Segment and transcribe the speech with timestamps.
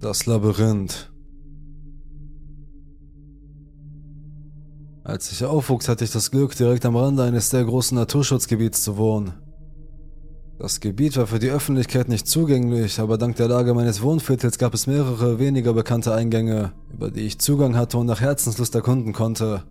[0.00, 1.12] Das Labyrinth.
[5.04, 8.96] Als ich aufwuchs, hatte ich das Glück, direkt am Rande eines sehr großen Naturschutzgebiets zu
[8.96, 9.34] wohnen.
[10.58, 14.72] Das Gebiet war für die Öffentlichkeit nicht zugänglich, aber dank der Lage meines Wohnviertels gab
[14.72, 19.64] es mehrere weniger bekannte Eingänge, über die ich Zugang hatte und nach Herzenslust erkunden konnte.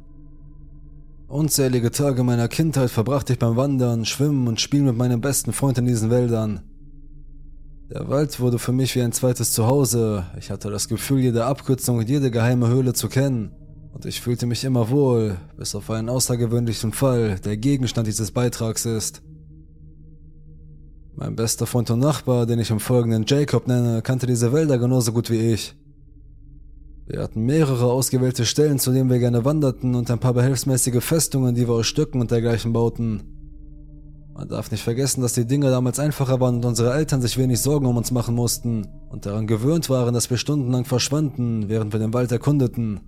[1.27, 5.80] Unzählige Tage meiner Kindheit verbrachte ich beim Wandern, Schwimmen und Spielen mit meinem besten Freund
[5.80, 6.68] in diesen Wäldern.
[7.92, 10.24] Der Wald wurde für mich wie ein zweites Zuhause.
[10.38, 13.52] Ich hatte das Gefühl, jede Abkürzung und jede geheime Höhle zu kennen.
[13.92, 18.86] Und ich fühlte mich immer wohl, bis auf einen außergewöhnlichen Fall, der Gegenstand dieses Beitrags
[18.86, 19.24] ist.
[21.16, 25.11] Mein bester Freund und Nachbar, den ich im Folgenden Jacob nenne, kannte diese Wälder genauso
[25.11, 25.75] gut wie ich.
[27.08, 31.56] Wir hatten mehrere ausgewählte Stellen, zu denen wir gerne wanderten und ein paar behelfsmäßige Festungen,
[31.56, 33.39] die wir aus Stücken und dergleichen bauten.
[34.39, 37.59] Man darf nicht vergessen, dass die Dinge damals einfacher waren und unsere Eltern sich wenig
[37.59, 42.00] Sorgen um uns machen mussten und daran gewöhnt waren, dass wir stundenlang verschwanden, während wir
[42.00, 43.02] den Wald erkundeten.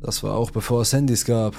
[0.00, 1.56] Das war auch bevor es Handys gab.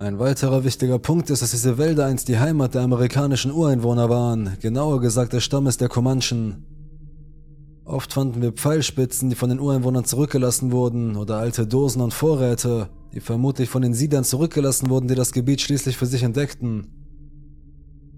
[0.00, 4.56] Ein weiterer wichtiger Punkt ist, dass diese Wälder einst die Heimat der amerikanischen Ureinwohner waren,
[4.60, 6.66] genauer gesagt des Stammes der Comanchen.
[7.88, 12.90] Oft fanden wir Pfeilspitzen, die von den Ureinwohnern zurückgelassen wurden, oder alte Dosen und Vorräte,
[13.14, 16.88] die vermutlich von den Siedlern zurückgelassen wurden, die das Gebiet schließlich für sich entdeckten.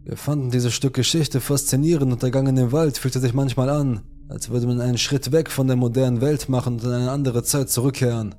[0.03, 3.69] Wir fanden dieses Stück Geschichte faszinierend und der Gang in den Wald fühlte sich manchmal
[3.69, 7.13] an, als würde man einen Schritt weg von der modernen Welt machen und in eine
[7.13, 8.35] andere Zeit zurückkehren.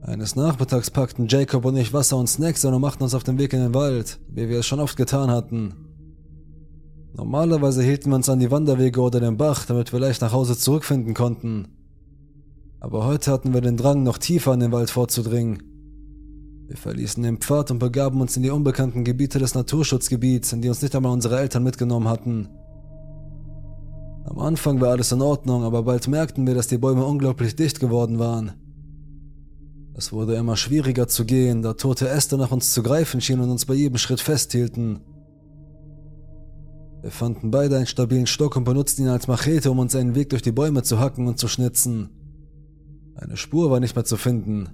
[0.00, 3.52] Eines Nachmittags packten Jacob und ich Wasser und Snacks und machten uns auf den Weg
[3.52, 5.91] in den Wald, wie wir es schon oft getan hatten.
[7.14, 10.56] Normalerweise hielten wir uns an die Wanderwege oder den Bach, damit wir leicht nach Hause
[10.56, 11.68] zurückfinden konnten
[12.82, 15.62] aber heute hatten wir den Drang, noch tiefer in den Wald vorzudringen.
[16.66, 20.68] Wir verließen den Pfad und begaben uns in die unbekannten Gebiete des Naturschutzgebiets, in die
[20.68, 22.48] uns nicht einmal unsere Eltern mitgenommen hatten.
[24.24, 27.78] Am Anfang war alles in Ordnung, aber bald merkten wir, dass die Bäume unglaublich dicht
[27.78, 28.50] geworden waren.
[29.94, 33.50] Es wurde immer schwieriger zu gehen, da tote Äste nach uns zu greifen schienen und
[33.50, 34.98] uns bei jedem Schritt festhielten.
[37.02, 40.30] Wir fanden beide einen stabilen Stock und benutzten ihn als Machete, um uns einen Weg
[40.30, 42.10] durch die Bäume zu hacken und zu schnitzen.
[43.16, 44.68] Eine Spur war nicht mehr zu finden.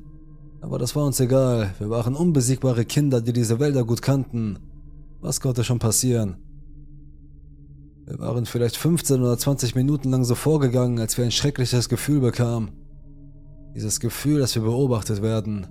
[0.61, 1.75] Aber das war uns egal.
[1.79, 4.59] Wir waren unbesiegbare Kinder, die diese Wälder gut kannten.
[5.21, 6.37] Was konnte schon passieren?
[8.05, 12.21] Wir waren vielleicht 15 oder 20 Minuten lang so vorgegangen, als wir ein schreckliches Gefühl
[12.21, 12.73] bekamen.
[13.75, 15.67] Dieses Gefühl, dass wir beobachtet werden.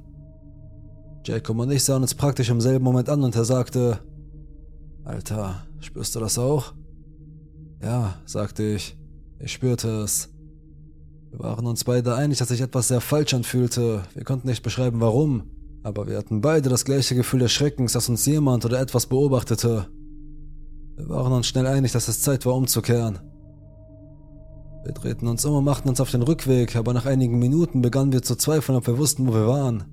[1.23, 3.99] Jacob und ich sahen uns praktisch im selben Moment an und er sagte,
[5.03, 6.73] Alter, spürst du das auch?
[7.81, 8.97] Ja, sagte ich.
[9.39, 10.29] Ich spürte es.
[11.31, 14.03] Wir waren uns beide einig, dass sich etwas sehr falsch anfühlte.
[14.13, 15.43] Wir konnten nicht beschreiben, warum,
[15.83, 19.87] aber wir hatten beide das gleiche Gefühl des Schreckens, dass uns jemand oder etwas beobachtete.
[20.95, 23.19] Wir waren uns schnell einig, dass es Zeit war, umzukehren.
[24.83, 28.13] Wir drehten uns um und machten uns auf den Rückweg, aber nach einigen Minuten begannen
[28.13, 29.83] wir zu zweifeln, ob wir wussten, wo wir waren.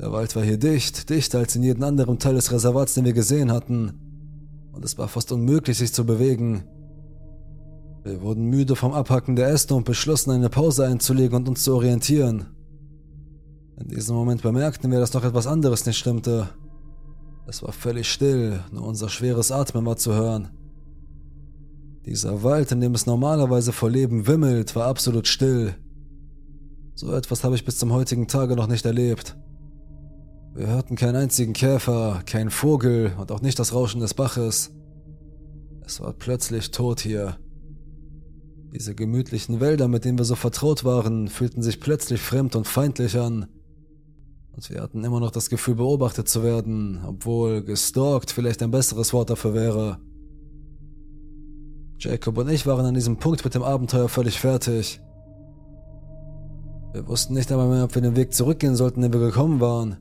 [0.00, 3.12] Der Wald war hier dicht, dichter als in jedem anderen Teil des Reservats, den wir
[3.12, 4.07] gesehen hatten.
[4.78, 6.62] Und es war fast unmöglich, sich zu bewegen.
[8.04, 11.74] Wir wurden müde vom Abhacken der Äste und beschlossen, eine Pause einzulegen und uns zu
[11.74, 12.46] orientieren.
[13.76, 16.50] In diesem Moment bemerkten wir, dass noch etwas anderes nicht stimmte.
[17.48, 20.50] Es war völlig still, nur unser schweres Atmen war zu hören.
[22.06, 25.74] Dieser Wald, in dem es normalerweise vor Leben wimmelt, war absolut still.
[26.94, 29.36] So etwas habe ich bis zum heutigen Tage noch nicht erlebt.
[30.54, 34.72] Wir hörten keinen einzigen Käfer, keinen Vogel und auch nicht das Rauschen des Baches.
[35.84, 37.38] Es war plötzlich tot hier.
[38.72, 43.18] Diese gemütlichen Wälder, mit denen wir so vertraut waren, fühlten sich plötzlich fremd und feindlich
[43.18, 43.46] an.
[44.52, 49.12] Und wir hatten immer noch das Gefühl, beobachtet zu werden, obwohl gestalkt vielleicht ein besseres
[49.12, 49.98] Wort dafür wäre.
[51.98, 55.00] Jacob und ich waren an diesem Punkt mit dem Abenteuer völlig fertig.
[56.92, 59.98] Wir wussten nicht einmal mehr, ob wir den Weg zurückgehen sollten, den wir gekommen waren.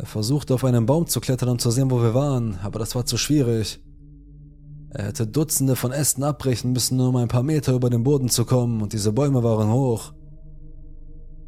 [0.00, 2.94] Er versuchte auf einen Baum zu klettern, um zu sehen, wo wir waren, aber das
[2.94, 3.80] war zu schwierig.
[4.88, 8.30] Er hätte Dutzende von Ästen abbrechen müssen, nur um ein paar Meter über den Boden
[8.30, 10.14] zu kommen, und diese Bäume waren hoch.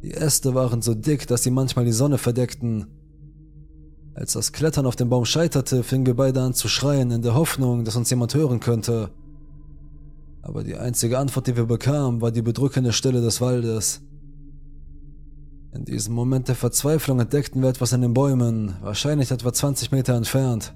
[0.03, 2.85] Die Äste waren so dick, dass sie manchmal die Sonne verdeckten.
[4.13, 7.33] Als das Klettern auf dem Baum scheiterte, fingen wir beide an zu schreien, in der
[7.33, 9.09] Hoffnung, dass uns jemand hören könnte.
[10.43, 14.03] Aber die einzige Antwort, die wir bekamen, war die bedrückende Stille des Waldes.
[15.75, 20.13] In diesem Moment der Verzweiflung entdeckten wir etwas in den Bäumen, wahrscheinlich etwa 20 Meter
[20.13, 20.73] entfernt.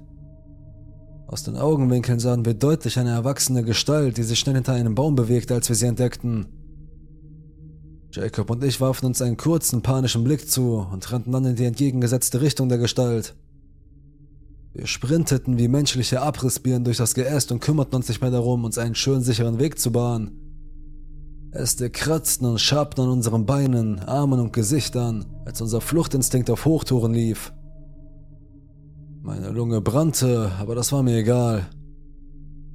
[1.28, 5.14] Aus den Augenwinkeln sahen wir deutlich eine erwachsene Gestalt, die sich schnell hinter einem Baum
[5.14, 6.46] bewegte, als wir sie entdeckten.
[8.10, 11.66] Jacob und ich warfen uns einen kurzen, panischen Blick zu und rannten dann in die
[11.66, 13.36] entgegengesetzte Richtung der Gestalt.
[14.72, 18.78] Wir sprinteten wie menschliche Abrissbieren durch das Geäst und kümmerten uns nicht mehr darum, uns
[18.78, 20.47] einen schön sicheren Weg zu bahnen.
[21.52, 27.14] Äste kratzten und schabten an unseren Beinen, Armen und Gesichtern, als unser Fluchtinstinkt auf Hochtouren
[27.14, 27.52] lief.
[29.22, 31.66] Meine Lunge brannte, aber das war mir egal.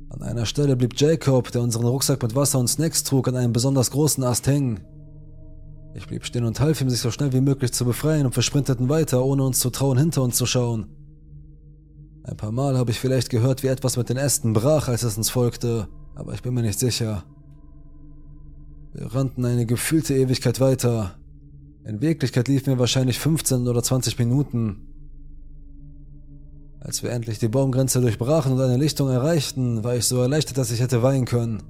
[0.10, 3.54] An einer Stelle blieb Jacob, der unseren Rucksack mit Wasser und Snacks trug, an einem
[3.54, 4.82] besonders großen Ast hängen.
[5.96, 8.44] Ich blieb stehen und half ihm, sich so schnell wie möglich zu befreien und wir
[8.44, 10.88] sprinteten weiter, ohne uns zu trauen, hinter uns zu schauen.
[12.24, 15.18] Ein paar Mal habe ich vielleicht gehört, wie etwas mit den Ästen brach, als es
[15.18, 17.24] uns folgte, aber ich bin mir nicht sicher.
[18.94, 21.16] Wir rannten eine gefühlte Ewigkeit weiter.
[21.84, 24.88] In Wirklichkeit liefen wir wahrscheinlich 15 oder 20 Minuten.
[26.80, 30.70] Als wir endlich die Baumgrenze durchbrachen und eine Lichtung erreichten, war ich so erleichtert, dass
[30.70, 31.64] ich hätte weinen können.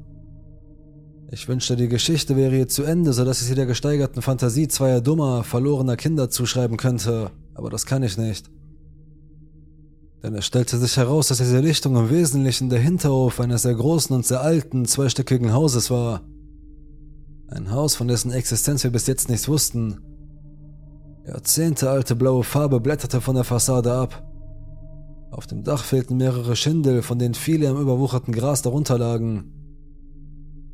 [1.31, 5.00] Ich wünschte, die Geschichte wäre hier zu Ende, sodass ich sie der gesteigerten Fantasie zweier
[5.00, 8.52] dummer, verlorener Kinder zuschreiben könnte, aber das kann ich nicht.
[10.22, 14.14] Denn es stellte sich heraus, dass diese Lichtung im Wesentlichen der Hinterhof eines sehr großen
[14.14, 16.22] und sehr alten, zweistöckigen Hauses war.
[17.48, 20.00] Ein Haus, von dessen Existenz wir bis jetzt nichts wussten.
[21.25, 24.28] Jahrzehntealte blaue Farbe blätterte von der Fassade ab.
[25.31, 29.51] Auf dem Dach fehlten mehrere Schindel, von denen viele im überwucherten Gras darunter lagen.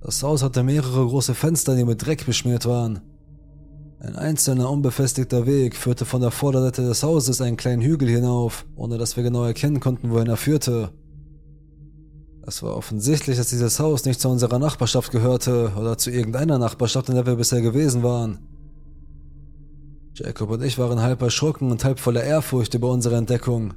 [0.01, 3.01] Das Haus hatte mehrere große Fenster, die mit Dreck beschmiert waren.
[3.99, 8.97] Ein einzelner unbefestigter Weg führte von der Vorderseite des Hauses einen kleinen Hügel hinauf, ohne
[8.97, 10.91] dass wir genau erkennen konnten, wohin er führte.
[12.49, 17.07] Es war offensichtlich, dass dieses Haus nicht zu unserer Nachbarschaft gehörte oder zu irgendeiner Nachbarschaft,
[17.07, 18.39] in der wir bisher gewesen waren.
[20.15, 23.75] Jacob und ich waren halb erschrocken und halb voller Ehrfurcht über unsere Entdeckung.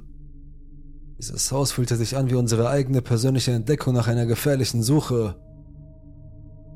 [1.19, 5.35] Dieses Haus fühlte sich an wie unsere eigene persönliche Entdeckung nach einer gefährlichen Suche.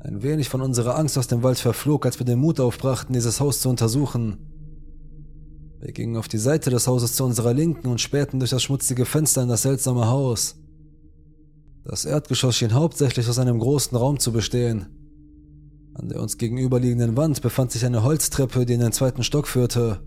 [0.04, 3.40] Ein wenig von unserer Angst aus dem Wald verflog, als wir den Mut aufbrachten, dieses
[3.40, 4.38] Haus zu untersuchen.
[5.80, 9.04] Wir gingen auf die Seite des Hauses zu unserer Linken und spähten durch das schmutzige
[9.04, 10.54] Fenster in das seltsame Haus.
[11.88, 14.88] Das Erdgeschoss schien hauptsächlich aus einem großen Raum zu bestehen.
[15.94, 19.98] An der uns gegenüberliegenden Wand befand sich eine Holztreppe, die in den zweiten Stock führte.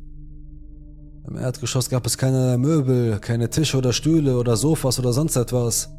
[1.27, 5.89] Im Erdgeschoss gab es keinerlei Möbel, keine Tische oder Stühle oder Sofas oder sonst etwas.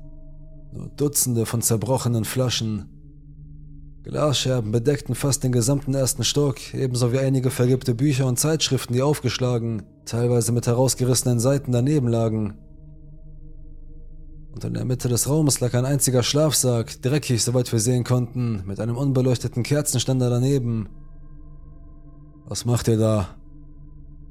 [0.73, 2.89] Nur Dutzende von zerbrochenen Flaschen.
[4.05, 9.03] Glasscherben bedeckten fast den gesamten ersten Stock, ebenso wie einige vergibte Bücher und Zeitschriften, die
[9.03, 12.55] aufgeschlagen, teilweise mit herausgerissenen Seiten daneben lagen.
[14.53, 18.63] Und in der Mitte des Raumes lag ein einziger Schlafsack, dreckig, soweit wir sehen konnten,
[18.67, 20.89] mit einem unbeleuchteten Kerzenständer daneben.
[22.47, 23.37] Was macht ihr da?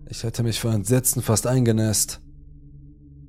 [0.10, 2.22] Ich hätte mich vor Entsetzen fast eingenässt.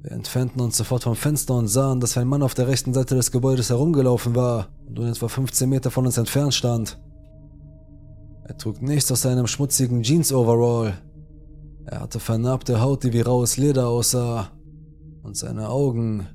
[0.02, 3.14] Wir entfernten uns sofort vom Fenster und sahen, dass ein Mann auf der rechten Seite
[3.14, 7.00] des Gebäudes herumgelaufen war und nun etwa 15 Meter von uns entfernt stand.
[8.44, 10.94] Er trug nichts aus seinem schmutzigen Jeans-Overall.
[11.86, 14.50] Er hatte vernarbte Haut, die wie raues Leder aussah.
[15.22, 16.26] Und seine Augen.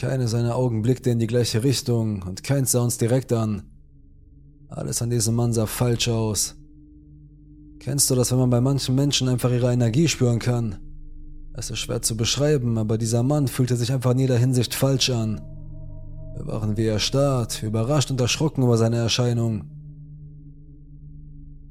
[0.00, 3.64] Keine seiner Augen blickte in die gleiche Richtung und keins sah uns direkt an.
[4.70, 6.54] Alles an diesem Mann sah falsch aus.
[7.80, 10.78] Kennst du das, wenn man bei manchen Menschen einfach ihre Energie spüren kann?
[11.52, 15.10] Es ist schwer zu beschreiben, aber dieser Mann fühlte sich einfach in jeder Hinsicht falsch
[15.10, 15.42] an.
[16.34, 19.64] Wir waren wie erstarrt, überrascht und erschrocken über seine Erscheinung.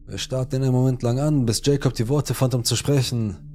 [0.06, 3.49] Wir starrten ihn einen Moment lang an, bis Jacob die Worte fand, um zu sprechen.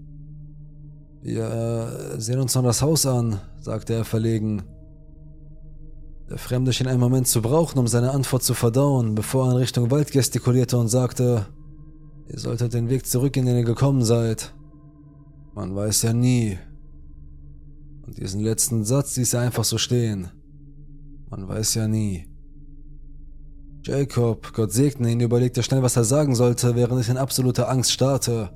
[1.25, 4.63] Wir äh, sehen uns noch das Haus an, sagte er verlegen.
[6.29, 9.57] Der Fremde schien einen Moment zu brauchen, um seine Antwort zu verdauen, bevor er in
[9.57, 11.47] Richtung Wald gestikulierte und sagte,
[12.29, 14.55] Ihr solltet den Weg zurück, in den ihr gekommen seid.
[15.55, 16.59] Man weiß ja nie.
[18.07, 20.29] Und diesen letzten Satz ließ er einfach so stehen.
[21.31, 22.29] Man weiß ja nie.
[23.83, 27.93] Jacob, Gott segne ihn, überlegte schnell, was er sagen sollte, während ich in absoluter Angst
[27.93, 28.51] starrte.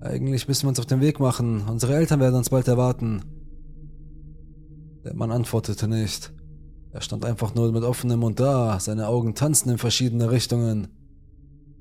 [0.00, 1.68] Eigentlich müssen wir uns auf den Weg machen.
[1.68, 3.22] Unsere Eltern werden uns bald erwarten.
[5.04, 6.32] Der Mann antwortete nicht.
[6.92, 10.88] Er stand einfach nur mit offenem Mund da, seine Augen tanzten in verschiedene Richtungen.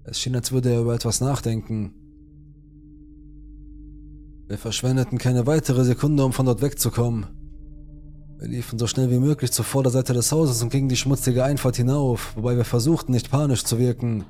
[0.04, 1.94] Es schien, als würde er über etwas nachdenken.
[4.48, 7.28] Wir verschwendeten keine weitere Sekunde, um von dort wegzukommen.
[8.40, 11.76] Wir liefen so schnell wie möglich zur Vorderseite des Hauses und gingen die schmutzige Einfahrt
[11.76, 14.26] hinauf, wobei wir versuchten, nicht panisch zu wirken.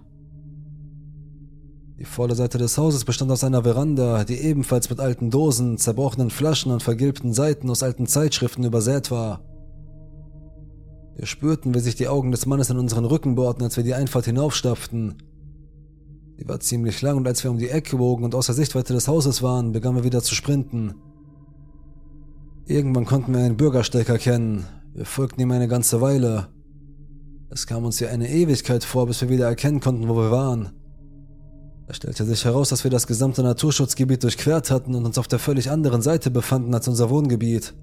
[1.99, 6.71] Die Vorderseite des Hauses bestand aus einer Veranda, die ebenfalls mit alten Dosen, zerbrochenen Flaschen
[6.71, 9.41] und vergilbten Seiten aus alten Zeitschriften übersät war.
[11.17, 13.95] Wir spürten, wie sich die Augen des Mannes in unseren Rücken bohrten, als wir die
[13.95, 15.15] Einfahrt hinaufstapften.
[16.39, 19.09] Die war ziemlich lang und als wir um die Ecke bogen und außer Sichtweite des
[19.09, 20.95] Hauses waren, begannen wir wieder zu sprinten.
[22.65, 24.65] Irgendwann konnten wir einen Bürgersteig erkennen.
[24.93, 26.47] Wir folgten ihm eine ganze Weile.
[27.49, 30.78] Es kam uns hier eine Ewigkeit vor, bis wir wieder erkennen konnten, wo wir waren.
[31.89, 35.39] Es stellte sich heraus, dass wir das gesamte Naturschutzgebiet durchquert hatten und uns auf der
[35.39, 37.73] völlig anderen Seite befanden als unser Wohngebiet.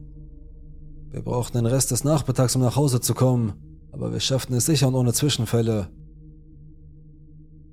[1.10, 3.54] Wir brauchten den Rest des Nachmittags, um nach Hause zu kommen,
[3.90, 5.88] aber wir schafften es sicher und ohne Zwischenfälle.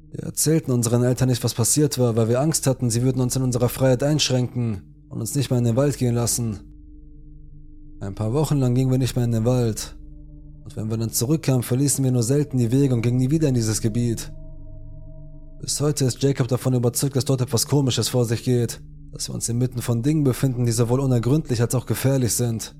[0.10, 3.36] Wir erzählten unseren Eltern nicht, was passiert war, weil wir Angst hatten, sie würden uns
[3.36, 6.62] in unserer Freiheit einschränken und uns nicht mehr in den Wald gehen lassen.
[8.00, 9.96] Ein paar Wochen lang gingen wir nicht mehr in den Wald.
[10.64, 13.50] Und wenn wir dann zurückkamen, verließen wir nur selten die Wege und gingen nie wieder
[13.50, 14.32] in dieses Gebiet.
[15.64, 18.82] Bis heute ist Jacob davon überzeugt, dass dort etwas Komisches vor sich geht,
[19.14, 22.76] dass wir uns inmitten von Dingen befinden, die sowohl unergründlich als auch gefährlich sind.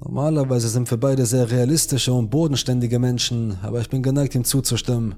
[0.00, 5.14] Normalerweise sind wir beide sehr realistische und bodenständige Menschen, aber ich bin geneigt, ihm zuzustimmen.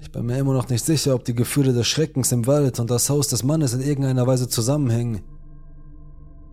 [0.00, 2.90] Ich bin mir immer noch nicht sicher, ob die Gefühle des Schreckens im Wald und
[2.90, 5.20] das Haus des Mannes in irgendeiner Weise zusammenhängen.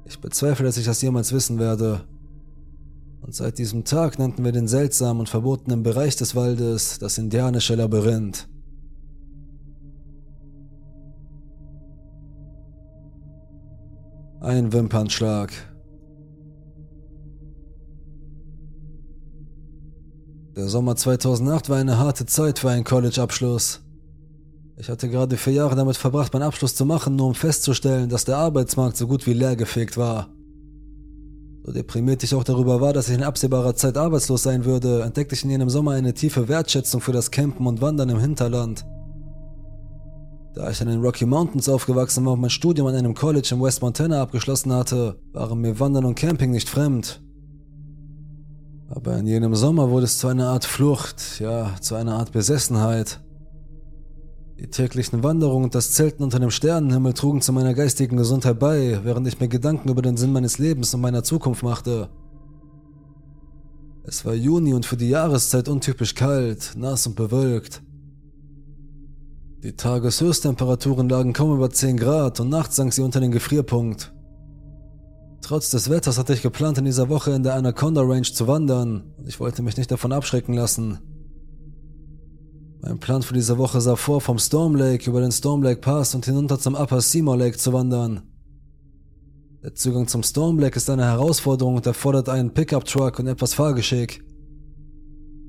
[0.04, 2.02] Ich bezweifle, dass ich das jemals wissen werde.
[3.26, 7.74] Und seit diesem Tag nannten wir den seltsamen und verbotenen Bereich des Waldes das indianische
[7.74, 8.48] Labyrinth.
[14.42, 15.52] Ein Wimpernschlag.
[20.56, 23.82] Der Sommer 2008 war eine harte Zeit für einen College-Abschluss.
[24.78, 28.26] Ich hatte gerade vier Jahre damit verbracht, meinen Abschluss zu machen, nur um festzustellen, dass
[28.26, 30.35] der Arbeitsmarkt so gut wie leergefegt war.
[31.66, 35.34] So deprimiert ich auch darüber war, dass ich in absehbarer Zeit arbeitslos sein würde, entdeckte
[35.34, 38.86] ich in jenem Sommer eine tiefe Wertschätzung für das Campen und Wandern im Hinterland.
[40.54, 43.64] Da ich in den Rocky Mountains aufgewachsen war und mein Studium an einem College in
[43.64, 47.20] West Montana abgeschlossen hatte, waren mir Wandern und Camping nicht fremd.
[48.90, 53.22] Aber in jenem Sommer wurde es zu einer Art Flucht, ja, zu einer Art Besessenheit.
[54.60, 59.02] Die täglichen Wanderungen und das Zelten unter dem Sternenhimmel trugen zu meiner geistigen Gesundheit bei,
[59.04, 62.10] während ich mir Gedanken über den Sinn meines Lebens und meiner Zukunft machte.
[64.04, 67.82] Es war Juni und für die Jahreszeit untypisch kalt, nass und bewölkt.
[69.64, 74.14] Die Tageshöchsttemperaturen lagen kaum über 10 Grad und nachts sank sie unter den Gefrierpunkt.
[75.42, 79.04] Trotz des Wetters hatte ich geplant, in dieser Woche in der Anaconda Range zu wandern
[79.18, 81.00] und ich wollte mich nicht davon abschrecken lassen.
[82.82, 86.14] Mein Plan für diese Woche sah vor, vom Storm Lake über den Storm Lake Pass
[86.16, 88.22] und hinunter zum Upper Seymour Lake zu wandern.
[89.64, 94.24] Der Zugang zum Storm Lake ist eine Herausforderung und erfordert einen Pickup-Truck und etwas Fahrgeschick.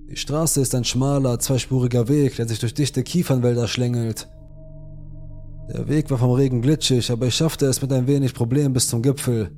[0.09, 4.29] Die Straße ist ein schmaler, zweispuriger Weg, der sich durch dichte Kiefernwälder schlängelt.
[5.69, 8.87] Der Weg war vom Regen glitschig, aber ich schaffte es mit ein wenig Problem bis
[8.89, 9.51] zum Gipfel.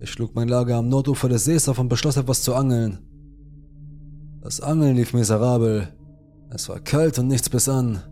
[0.00, 2.98] Ich schlug mein Lager am Nordufer des Sees auf und beschloss etwas zu angeln.
[4.42, 5.88] Das Angeln lief miserabel.
[6.54, 8.02] Es war kalt und nichts bis an.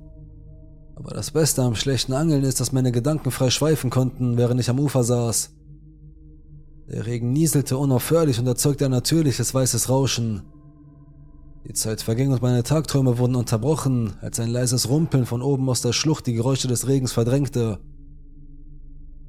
[0.94, 4.70] Aber das Beste am schlechten Angeln ist, dass meine Gedanken frei schweifen konnten, während ich
[4.70, 5.50] am Ufer saß.
[6.88, 10.42] Der Regen nieselte unaufhörlich und erzeugte ein natürliches weißes Rauschen.
[11.68, 15.82] Die Zeit verging und meine Tagträume wurden unterbrochen, als ein leises Rumpeln von oben aus
[15.82, 17.78] der Schlucht die Geräusche des Regens verdrängte.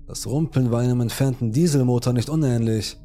[0.07, 2.97] Das Rumpeln war einem entfernten Dieselmotor nicht unähnlich.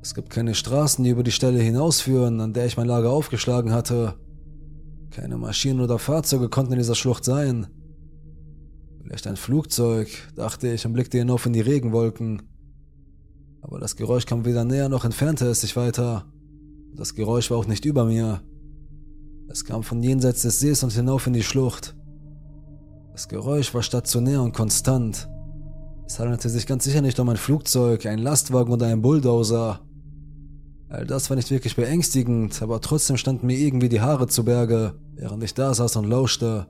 [0.00, 3.72] Es gibt keine Straßen, die über die Stelle hinausführen, an der ich mein Lager aufgeschlagen
[3.72, 4.14] hatte.
[5.14, 7.66] Keine Maschinen oder Fahrzeuge konnten in dieser Schlucht sein.
[9.02, 12.42] Vielleicht ein Flugzeug, dachte ich und blickte hinauf in die Regenwolken.
[13.60, 16.24] Aber das Geräusch kam weder näher noch entfernte es sich weiter.
[16.94, 18.40] Das Geräusch war auch nicht über mir.
[19.48, 21.94] Es kam von jenseits des Sees und hinauf in die Schlucht.
[23.12, 25.28] Das Geräusch war stationär und konstant.
[26.06, 29.80] Es handelte sich ganz sicher nicht um ein Flugzeug, ein Lastwagen oder ein Bulldozer.
[30.92, 34.92] All das war nicht wirklich beängstigend, aber trotzdem standen mir irgendwie die Haare zu Berge,
[35.14, 36.66] während ich da saß und lauschte.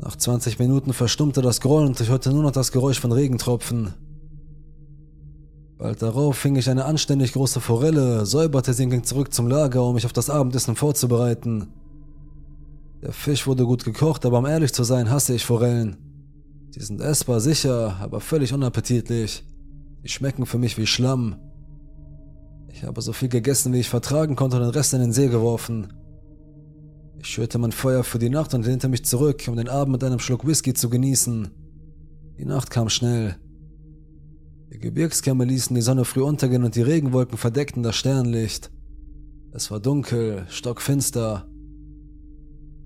[0.00, 3.92] Nach 20 Minuten verstummte das Grollen und ich hörte nur noch das Geräusch von Regentropfen.
[5.76, 9.84] Bald darauf fing ich eine anständig große Forelle, säuberte sie und ging zurück zum Lager,
[9.84, 11.68] um mich auf das Abendessen vorzubereiten.
[13.02, 15.98] Der Fisch wurde gut gekocht, aber um ehrlich zu sein, hasse ich Forellen.
[16.70, 19.44] Sie sind essbar sicher, aber völlig unappetitlich.
[20.02, 21.36] Sie schmecken für mich wie Schlamm.
[22.74, 25.28] Ich habe so viel gegessen, wie ich vertragen konnte und den Rest in den See
[25.28, 25.92] geworfen.
[27.20, 30.02] Ich schürte mein Feuer für die Nacht und lehnte mich zurück, um den Abend mit
[30.02, 31.52] einem Schluck Whisky zu genießen.
[32.36, 33.36] Die Nacht kam schnell.
[34.72, 38.72] Die Gebirgskämme ließen die Sonne früh untergehen und die Regenwolken verdeckten das Sternlicht.
[39.52, 41.46] Es war dunkel, stockfinster.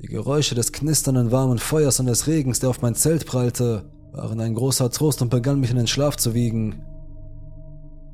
[0.03, 4.39] Die Geräusche des knisternden warmen Feuers und des Regens, der auf mein Zelt prallte, waren
[4.41, 6.85] ein großer Trost und begann mich in den Schlaf zu wiegen.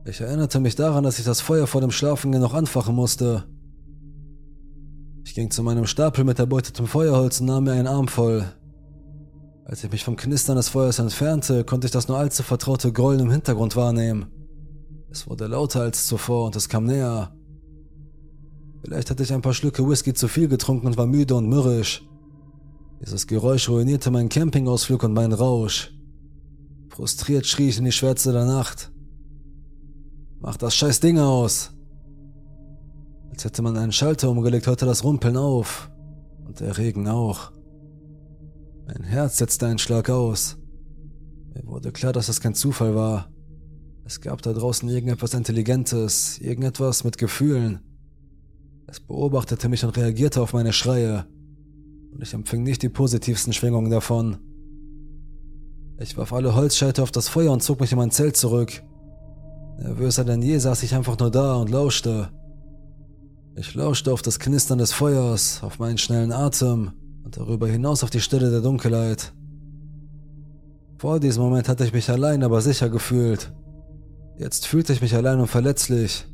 [0.07, 3.45] Ich erinnerte mich daran, dass ich das Feuer vor dem Schlafengehen noch anfachen musste.
[5.25, 8.45] Ich ging zu meinem Stapel mit erbeutetem Feuerholz und nahm mir einen Arm voll.
[9.65, 13.21] Als ich mich vom Knistern des Feuers entfernte, konnte ich das nur allzu vertraute Grollen
[13.21, 14.27] im Hintergrund wahrnehmen.
[15.11, 17.35] Es wurde lauter als zuvor und es kam näher.
[18.85, 22.07] Vielleicht hatte ich ein paar Schlücke Whisky zu viel getrunken und war müde und mürrisch.
[23.01, 25.95] Dieses Geräusch ruinierte meinen Campingausflug und meinen Rausch.
[26.91, 28.93] Frustriert schrie ich in die Schwärze der Nacht.
[30.45, 31.73] Mach das scheiß Ding aus!
[33.31, 35.91] Als hätte man einen Schalter umgelegt, hörte das Rumpeln auf.
[36.45, 37.51] Und der Regen auch.
[38.87, 40.59] Mein Herz setzte einen Schlag aus.
[41.55, 43.33] Mir wurde klar, dass das kein Zufall war.
[44.05, 47.81] Es gab da draußen irgendetwas Intelligentes, irgendetwas mit Gefühlen.
[48.87, 51.25] Es beobachtete mich und reagierte auf meine Schreie.
[52.13, 54.37] Und ich empfing nicht die positivsten Schwingungen davon.
[55.99, 58.83] Ich warf alle Holzscheite auf das Feuer und zog mich in mein Zelt zurück.
[59.79, 62.29] Nervöser denn je saß ich einfach nur da und lauschte.
[63.57, 66.93] Ich lauschte auf das Knistern des Feuers, auf meinen schnellen Atem
[67.25, 69.33] und darüber hinaus auf die Stille der Dunkelheit.
[70.99, 73.53] Vor diesem Moment hatte ich mich allein, aber sicher gefühlt.
[74.39, 76.27] Jetzt fühlte ich mich allein und verletzlich.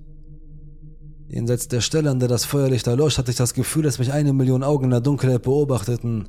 [1.29, 4.33] Jenseits der Stelle, an der das Feuerlicht erlosch, hatte ich das Gefühl, dass mich eine
[4.33, 6.29] Million Augen in der Dunkelheit beobachteten.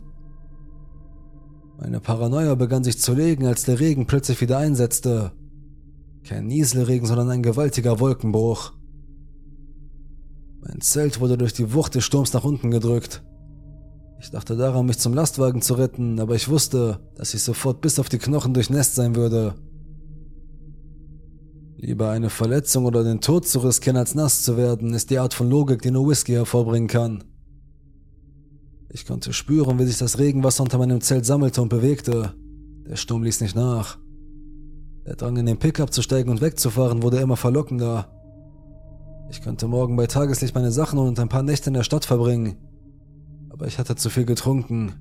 [1.79, 5.31] Meine Paranoia begann sich zu legen, als der Regen plötzlich wieder einsetzte.
[6.23, 8.73] Kein Nieselregen, sondern ein gewaltiger Wolkenbruch.
[10.61, 13.23] Mein Zelt wurde durch die Wucht des Sturms nach unten gedrückt.
[14.19, 17.97] Ich dachte daran, mich zum Lastwagen zu retten, aber ich wusste, dass ich sofort bis
[17.97, 19.55] auf die Knochen durchnässt sein würde.
[21.77, 25.33] Lieber eine Verletzung oder den Tod zu riskieren, als nass zu werden, ist die Art
[25.33, 27.23] von Logik, die nur Whisky hervorbringen kann.
[28.89, 32.35] Ich konnte spüren, wie sich das Regenwasser unter meinem Zelt sammelte und bewegte.
[32.87, 33.97] Der Sturm ließ nicht nach.
[35.05, 38.07] Der Drang in den Pickup zu steigen und wegzufahren wurde immer verlockender.
[39.31, 42.57] Ich könnte morgen bei Tageslicht meine Sachen und ein paar Nächte in der Stadt verbringen.
[43.49, 44.93] Aber ich hatte zu viel getrunken.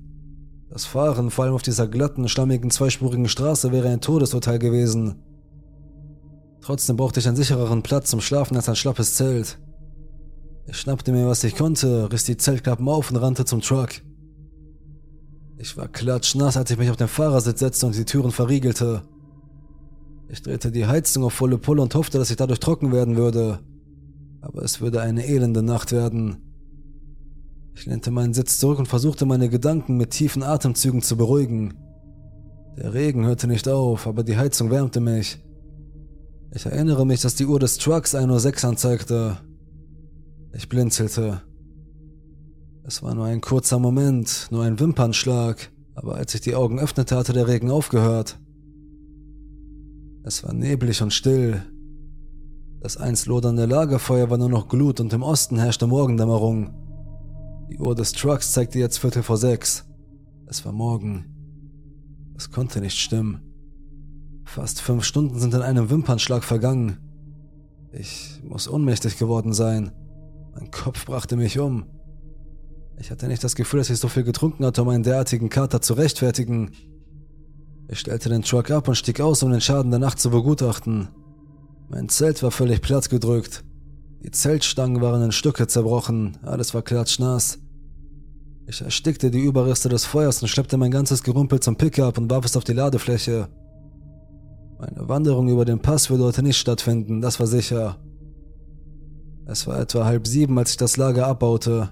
[0.69, 5.21] Das Fahren, vor allem auf dieser glatten, schlammigen, zweispurigen Straße, wäre ein Todesurteil gewesen.
[6.61, 9.59] Trotzdem brauchte ich einen sichereren Platz zum Schlafen als ein schlappes Zelt.
[10.67, 13.89] Ich schnappte mir, was ich konnte, riss die Zeltklappen auf und rannte zum Truck.
[15.57, 19.03] Ich war klatschnass, als ich mich auf den Fahrersitz setzte und die Türen verriegelte.
[20.31, 23.59] Ich drehte die Heizung auf volle Pulle und hoffte, dass ich dadurch trocken werden würde.
[24.39, 26.37] Aber es würde eine elende Nacht werden.
[27.75, 31.73] Ich lehnte meinen Sitz zurück und versuchte meine Gedanken mit tiefen Atemzügen zu beruhigen.
[32.77, 35.37] Der Regen hörte nicht auf, aber die Heizung wärmte mich.
[36.53, 39.37] Ich erinnere mich, dass die Uhr des Trucks 1.06 Uhr anzeigte.
[40.53, 41.41] Ich blinzelte.
[42.83, 47.17] Es war nur ein kurzer Moment, nur ein Wimpernschlag, aber als ich die Augen öffnete,
[47.17, 48.39] hatte der Regen aufgehört.
[50.23, 51.63] Es war neblig und still.
[52.79, 56.73] Das einst lodernde Lagerfeuer war nur noch Glut und im Osten herrschte Morgendämmerung.
[57.69, 59.85] Die Uhr des Trucks zeigte jetzt Viertel vor sechs.
[60.45, 61.25] Es war Morgen.
[62.35, 63.41] Es konnte nicht stimmen.
[64.45, 66.97] Fast fünf Stunden sind in einem Wimpernschlag vergangen.
[67.91, 69.91] Ich muss ohnmächtig geworden sein.
[70.53, 71.85] Mein Kopf brachte mich um.
[72.99, 75.81] Ich hatte nicht das Gefühl, dass ich so viel getrunken hatte, um einen derartigen Kater
[75.81, 76.71] zu rechtfertigen.
[77.91, 81.09] Ich stellte den Truck ab und stieg aus, um den Schaden der Nacht zu begutachten.
[81.89, 83.65] Mein Zelt war völlig plattgedrückt.
[84.23, 87.59] Die Zeltstangen waren in Stücke zerbrochen, alles war klatschnass.
[88.65, 92.45] Ich erstickte die Überreste des Feuers und schleppte mein ganzes Gerumpel zum Pickup und warf
[92.45, 93.49] es auf die Ladefläche.
[94.79, 97.97] Meine Wanderung über den Pass würde heute nicht stattfinden, das war sicher.
[99.45, 101.89] Es war etwa halb sieben, als ich das Lager abbaute.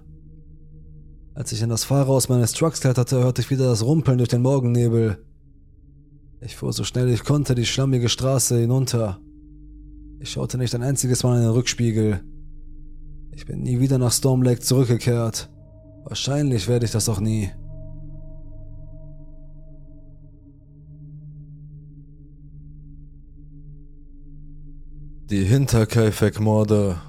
[1.33, 4.43] Als ich in das Fahrerhaus meines Trucks kletterte, hörte ich wieder das Rumpeln durch den
[4.43, 5.25] Morgennebel.
[6.41, 9.19] Ich fuhr so schnell ich konnte die schlammige Straße hinunter.
[10.19, 12.21] Ich schaute nicht ein einziges Mal in den Rückspiegel.
[13.31, 15.49] Ich bin nie wieder nach Storm Lake zurückgekehrt.
[16.05, 17.51] Wahrscheinlich werde ich das auch nie.
[25.29, 26.99] Die Hinterkaifeck-Morde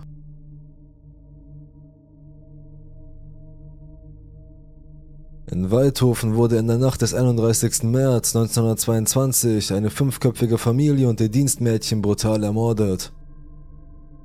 [5.51, 7.83] In Waldhofen wurde in der Nacht des 31.
[7.83, 13.13] März 1922 eine fünfköpfige Familie und ihr Dienstmädchen brutal ermordet.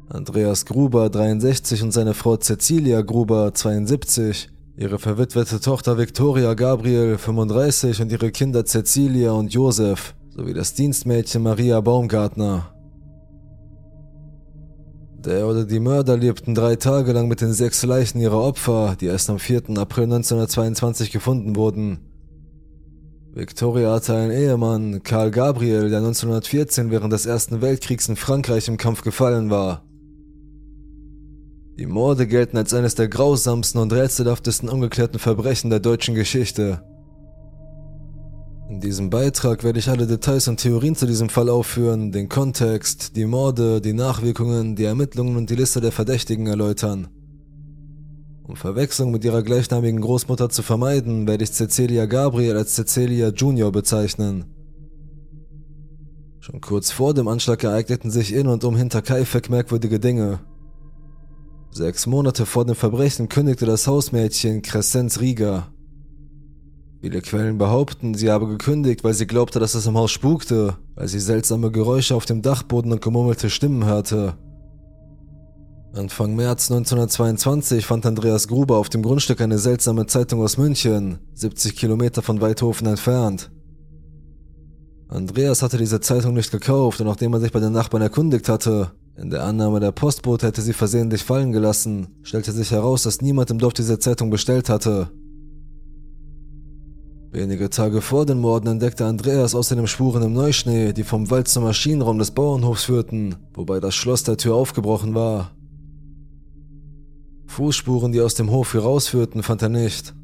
[0.07, 8.03] Andreas Gruber 63 und seine Frau Cecilia Gruber 72, ihre verwitwete Tochter Victoria Gabriel 35
[8.03, 12.74] und ihre Kinder Cecilia und Josef sowie das Dienstmädchen Maria Baumgartner
[15.25, 19.07] der oder die Mörder lebten drei Tage lang mit den sechs Leichen ihrer Opfer, die
[19.07, 19.77] erst am 4.
[19.77, 21.99] April 1922 gefunden wurden.
[23.33, 28.77] Victoria hatte einen Ehemann, Karl Gabriel, der 1914 während des Ersten Weltkriegs in Frankreich im
[28.77, 29.83] Kampf gefallen war.
[31.77, 36.83] Die Morde gelten als eines der grausamsten und rätselhaftesten ungeklärten Verbrechen der deutschen Geschichte.
[38.67, 43.15] In diesem Beitrag werde ich alle Details und Theorien zu diesem Fall aufführen, den Kontext,
[43.15, 47.07] die Morde, die Nachwirkungen, die Ermittlungen und die Liste der Verdächtigen erläutern.
[48.43, 53.71] Um Verwechslung mit ihrer gleichnamigen Großmutter zu vermeiden, werde ich Cecilia Gabriel als Cecilia Junior
[53.71, 54.45] bezeichnen.
[56.39, 60.39] Schon kurz vor dem Anschlag ereigneten sich in und um Hinterkaifeck merkwürdige Dinge.
[61.71, 65.74] Sechs Monate vor dem Verbrechen kündigte das Hausmädchen Crescenz Rieger.
[67.01, 71.07] Viele Quellen behaupten, sie habe gekündigt, weil sie glaubte, dass es im Haus spukte, weil
[71.07, 74.35] sie seltsame Geräusche auf dem Dachboden und gemurmelte Stimmen hörte.
[75.93, 81.75] Anfang März 1922 fand Andreas Gruber auf dem Grundstück eine seltsame Zeitung aus München, 70
[81.75, 83.49] Kilometer von Weidhofen entfernt.
[85.07, 88.91] Andreas hatte diese Zeitung nicht gekauft und nachdem er sich bei den Nachbarn erkundigt hatte,
[89.15, 93.49] in der Annahme der Postbote hätte sie versehentlich fallen gelassen, stellte sich heraus, dass niemand
[93.49, 95.09] im Dorf diese Zeitung bestellt hatte.
[97.35, 101.63] Wenige Tage vor den Morden entdeckte Andreas außerdem Spuren im Neuschnee, die vom Wald zum
[101.63, 105.51] Maschinenraum des Bauernhofs führten, wobei das Schloss der Tür aufgebrochen war.
[107.47, 110.15] Fußspuren, die aus dem Hof herausführten, fand er nicht.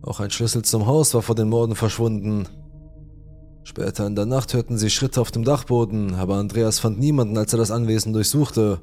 [0.00, 2.48] Auch ein Schlüssel zum Haus war vor den Morden verschwunden.
[3.62, 7.52] Später in der Nacht hörten sie Schritte auf dem Dachboden, aber Andreas fand niemanden, als
[7.52, 8.80] er das Anwesen durchsuchte.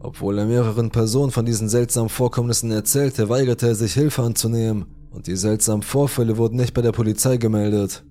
[0.00, 5.26] Obwohl er mehreren Personen von diesen seltsamen Vorkommnissen erzählte, weigerte er sich Hilfe anzunehmen und
[5.26, 8.04] die seltsamen Vorfälle wurden nicht bei der Polizei gemeldet.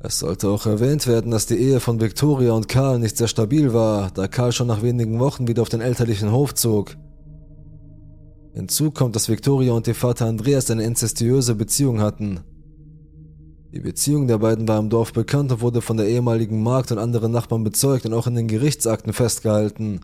[0.00, 3.72] Es sollte auch erwähnt werden, dass die Ehe von Victoria und Karl nicht sehr stabil
[3.72, 6.96] war, da Karl schon nach wenigen Wochen wieder auf den elterlichen Hof zog.
[8.52, 12.40] Hinzu kommt, dass Victoria und ihr Vater Andreas eine inzestiöse Beziehung hatten.
[13.72, 16.98] Die Beziehung der beiden war im Dorf bekannt und wurde von der ehemaligen Magd und
[16.98, 20.00] anderen Nachbarn bezeugt und auch in den Gerichtsakten festgehalten.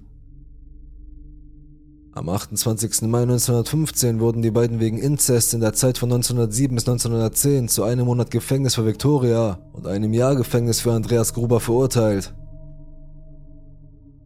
[2.20, 3.08] Am 28.
[3.08, 7.82] Mai 1915 wurden die beiden wegen Inzest in der Zeit von 1907 bis 1910 zu
[7.82, 12.34] einem Monat Gefängnis für Victoria und einem Jahr Gefängnis für Andreas Gruber verurteilt.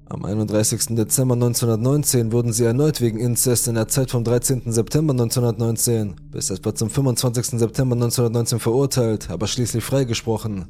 [0.07, 0.97] Am 31.
[0.97, 4.73] Dezember 1919 wurden sie erneut wegen Inzest in der Zeit vom 13.
[4.73, 7.61] September 1919 bis etwa zum 25.
[7.61, 10.65] September 1919 verurteilt, aber schließlich freigesprochen.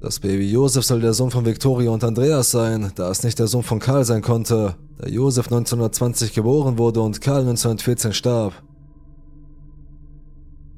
[0.00, 3.48] Das Baby Josef soll der Sohn von Victoria und Andreas sein, da es nicht der
[3.48, 8.54] Sohn von Karl sein konnte, da Josef 1920 geboren wurde und Karl 1914 starb.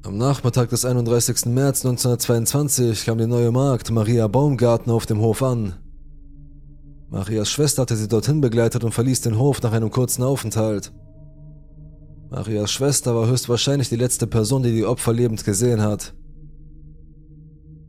[0.03, 1.45] Am Nachmittag des 31.
[1.47, 5.73] März 1922 kam die neue Magd Maria Baumgartner auf dem Hof an.
[7.09, 10.91] Marias Schwester hatte sie dorthin begleitet und verließ den Hof nach einem kurzen Aufenthalt.
[12.29, 16.13] Marias Schwester war höchstwahrscheinlich die letzte Person, die die Opfer lebend gesehen hat.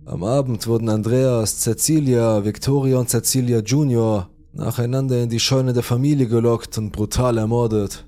[0.06, 6.26] Am Abend wurden Andreas, Cecilia, Victoria und Cecilia Junior nacheinander in die Scheune der Familie
[6.26, 8.06] gelockt und brutal ermordet.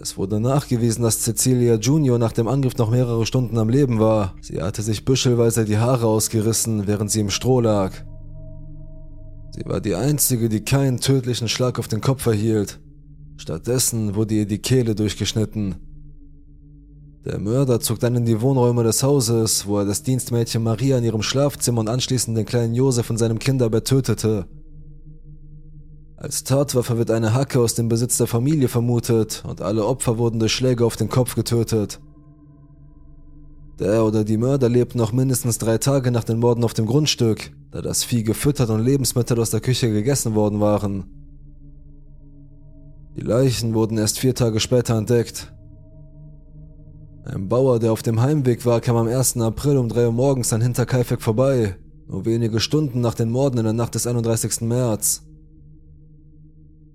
[0.00, 4.34] Es wurde nachgewiesen, dass Cecilia Junior nach dem Angriff noch mehrere Stunden am Leben war.
[4.40, 7.92] Sie hatte sich büschelweise die Haare ausgerissen, während sie im Stroh lag.
[9.54, 12.80] Sie war die einzige, die keinen tödlichen Schlag auf den Kopf erhielt.
[13.36, 15.74] Stattdessen wurde ihr die Kehle durchgeschnitten.
[17.26, 21.04] Der Mörder zog dann in die Wohnräume des Hauses, wo er das Dienstmädchen Maria in
[21.04, 24.46] ihrem Schlafzimmer und anschließend den kleinen Josef in seinem Kinderbett tötete.
[26.20, 30.38] Als Tatwaffe wird eine Hacke aus dem Besitz der Familie vermutet und alle Opfer wurden
[30.38, 31.98] durch Schläge auf den Kopf getötet.
[33.78, 37.52] Der oder die Mörder lebten noch mindestens drei Tage nach den Morden auf dem Grundstück,
[37.70, 41.04] da das Vieh gefüttert und Lebensmittel aus der Küche gegessen worden waren.
[43.16, 45.50] Die Leichen wurden erst vier Tage später entdeckt.
[47.24, 49.38] Ein Bauer, der auf dem Heimweg war, kam am 1.
[49.38, 53.64] April um 3 Uhr morgens an Hinterkaifeck vorbei, nur wenige Stunden nach den Morden in
[53.64, 54.60] der Nacht des 31.
[54.60, 55.22] März.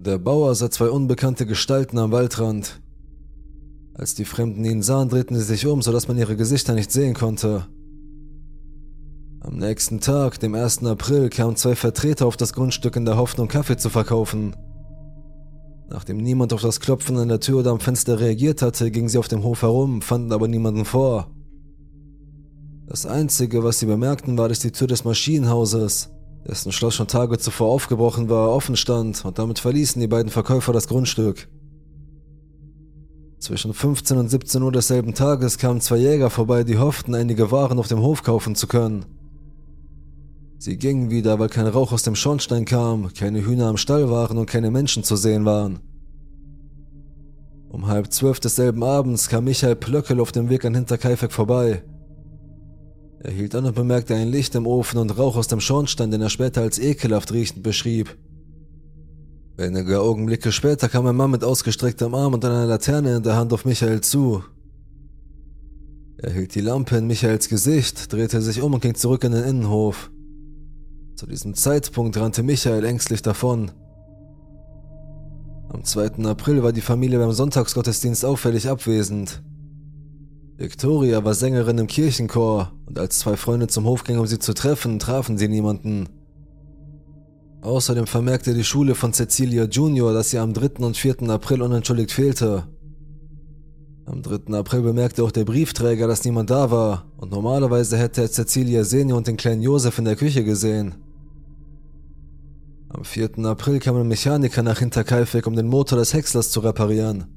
[0.06, 2.80] Der Bauer sah zwei unbekannte Gestalten am Waldrand.
[3.96, 7.16] Als die Fremden ihn sahen, drehten sie sich um, sodass man ihre Gesichter nicht sehen
[7.16, 7.66] konnte.
[9.40, 10.84] Am nächsten Tag, dem 1.
[10.84, 14.56] April, kamen zwei Vertreter auf das Grundstück in der Hoffnung, Kaffee zu verkaufen.
[15.90, 19.18] Nachdem niemand auf das Klopfen an der Tür oder am Fenster reagiert hatte, gingen sie
[19.18, 21.32] auf dem Hof herum, fanden aber niemanden vor.
[22.86, 26.12] Das Einzige, was sie bemerkten, war, dass die Tür des Maschinenhauses,
[26.48, 30.74] dessen Schloss schon Tage zuvor aufgebrochen war, offen stand und damit verließen die beiden Verkäufer
[30.74, 31.48] das Grundstück.
[33.40, 37.80] Zwischen 15 und 17 Uhr desselben Tages kamen zwei Jäger vorbei, die hofften, einige Waren
[37.80, 39.06] auf dem Hof kaufen zu können.
[40.58, 44.38] Sie gingen wieder, weil kein Rauch aus dem Schornstein kam, keine Hühner am Stall waren
[44.38, 45.80] und keine Menschen zu sehen waren.
[47.70, 51.84] Um halb zwölf desselben Abends kam Michael Plöckel auf dem Weg an Hinterkaifeck vorbei.
[53.26, 56.22] Er hielt an und bemerkte ein Licht im Ofen und Rauch aus dem Schornstein, den
[56.22, 58.16] er später als ekelhaft riechend beschrieb.
[59.58, 63.52] Wenige Augenblicke später kam ein Mann mit ausgestrecktem Arm und einer Laterne in der Hand
[63.52, 64.44] auf Michael zu.
[66.18, 69.44] Er hielt die Lampe in Michaels Gesicht, drehte sich um und ging zurück in den
[69.44, 70.12] Innenhof.
[71.16, 73.72] Zu diesem Zeitpunkt rannte Michael ängstlich davon.
[75.70, 76.24] Am 2.
[76.26, 79.42] April war die Familie beim Sonntagsgottesdienst auffällig abwesend.
[80.58, 84.54] Victoria war Sängerin im Kirchenchor und als zwei Freunde zum Hof gingen, um sie zu
[84.54, 86.08] treffen, trafen sie niemanden.
[87.62, 90.86] Außerdem vermerkte die Schule von Cecilia Junior, dass sie am 3.
[90.86, 91.24] und 4.
[91.30, 92.68] April unentschuldigt fehlte.
[94.06, 94.54] Am 3.
[94.58, 99.18] April bemerkte auch der Briefträger, dass niemand da war und normalerweise hätte er Cecilia Senior
[99.18, 100.96] und den kleinen Josef in der Küche gesehen.
[102.88, 103.40] Am 4.
[103.40, 107.35] April kam ein Mechaniker nach Hinterkaifeck, um den Motor des Häckslers zu reparieren.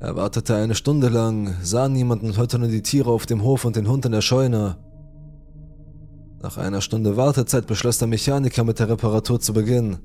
[0.00, 3.64] Er wartete eine Stunde lang, sah niemanden und hörte nur die Tiere auf dem Hof
[3.64, 4.76] und den Hund in der Scheune.
[6.40, 9.98] Nach einer Stunde Wartezeit beschloss der Mechaniker mit der Reparatur zu beginnen.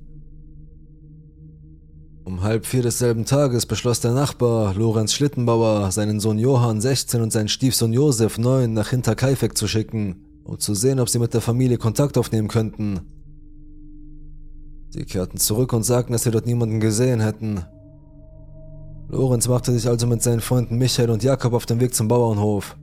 [2.25, 7.32] Um halb vier desselben Tages beschloss der Nachbar, Lorenz Schlittenbauer, seinen Sohn Johann 16 und
[7.32, 11.41] seinen Stiefsohn Josef 9 nach Hinterkaifeck zu schicken, um zu sehen, ob sie mit der
[11.41, 13.01] Familie Kontakt aufnehmen könnten.
[14.89, 17.65] Sie kehrten zurück und sagten, dass sie dort niemanden gesehen hätten.
[19.13, 22.76] Lorenz machte sich also mit seinen Freunden Michael und Jakob auf den Weg zum Bauernhof.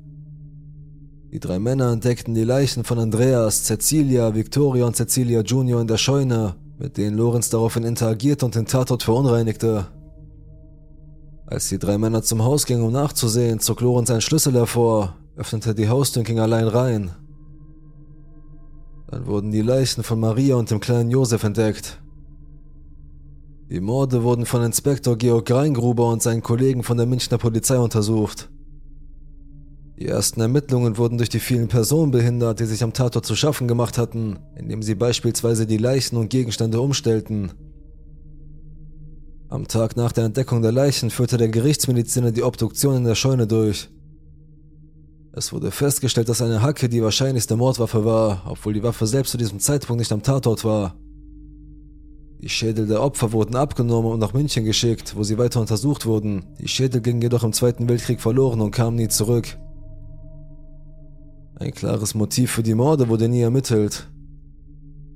[1.32, 5.96] Die drei Männer entdeckten die Leichen von Andreas, Cecilia, Victoria und Cecilia Junior in der
[5.96, 9.88] Scheune, mit denen Lorenz daraufhin interagierte und den Tatort verunreinigte.
[11.46, 15.74] Als die drei Männer zum Haus gingen, um nachzusehen, zog Lorenz einen Schlüssel hervor, öffnete
[15.74, 17.10] die Haustür und ging allein rein.
[19.08, 22.00] Dann wurden die Leichen von Maria und dem kleinen Josef entdeckt.
[23.70, 28.50] Die Morde wurden von Inspektor Georg Reingruber und seinen Kollegen von der Münchner Polizei untersucht.
[29.96, 33.68] Die ersten Ermittlungen wurden durch die vielen Personen behindert, die sich am Tatort zu schaffen
[33.68, 37.52] gemacht hatten, indem sie beispielsweise die Leichen und Gegenstände umstellten.
[39.48, 43.46] Am Tag nach der Entdeckung der Leichen führte der Gerichtsmediziner die Obduktion in der Scheune
[43.46, 43.88] durch.
[45.32, 49.38] Es wurde festgestellt, dass eine Hacke die wahrscheinlichste Mordwaffe war, obwohl die Waffe selbst zu
[49.38, 50.96] diesem Zeitpunkt nicht am Tatort war.
[52.42, 56.46] Die Schädel der Opfer wurden abgenommen und nach München geschickt, wo sie weiter untersucht wurden.
[56.58, 59.58] Die Schädel gingen jedoch im Zweiten Weltkrieg verloren und kamen nie zurück.
[61.56, 64.08] Ein klares Motiv für die Morde wurde nie ermittelt.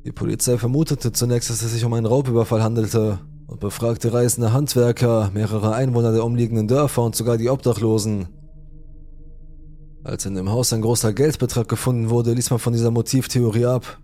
[0.04, 5.30] Die Polizei vermutete zunächst, dass es sich um einen Raubüberfall handelte und befragte reisende Handwerker,
[5.32, 8.28] mehrere Einwohner der umliegenden Dörfer und sogar die Obdachlosen.
[10.02, 13.98] Als in dem Haus ein großer Geldbetrag gefunden wurde, ließ man von dieser Motivtheorie ab.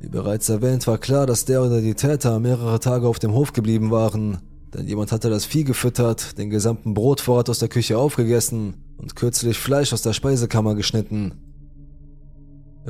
[0.00, 3.52] Wie bereits erwähnt, war klar, dass der oder die Täter mehrere Tage auf dem Hof
[3.52, 4.38] geblieben waren,
[4.74, 9.58] denn jemand hatte das Vieh gefüttert, den gesamten Brotvorrat aus der Küche aufgegessen und kürzlich
[9.58, 11.34] Fleisch aus der Speisekammer geschnitten.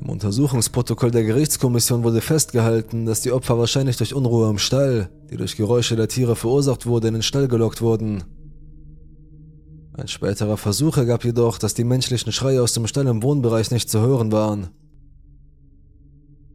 [0.00, 5.36] Im Untersuchungsprotokoll der Gerichtskommission wurde festgehalten, dass die Opfer wahrscheinlich durch Unruhe im Stall, die
[5.36, 8.22] durch Geräusche der Tiere verursacht wurde, in den Stall gelockt wurden.
[9.94, 13.90] Ein späterer Versuch ergab jedoch, dass die menschlichen Schreie aus dem Stall im Wohnbereich nicht
[13.90, 14.68] zu hören waren.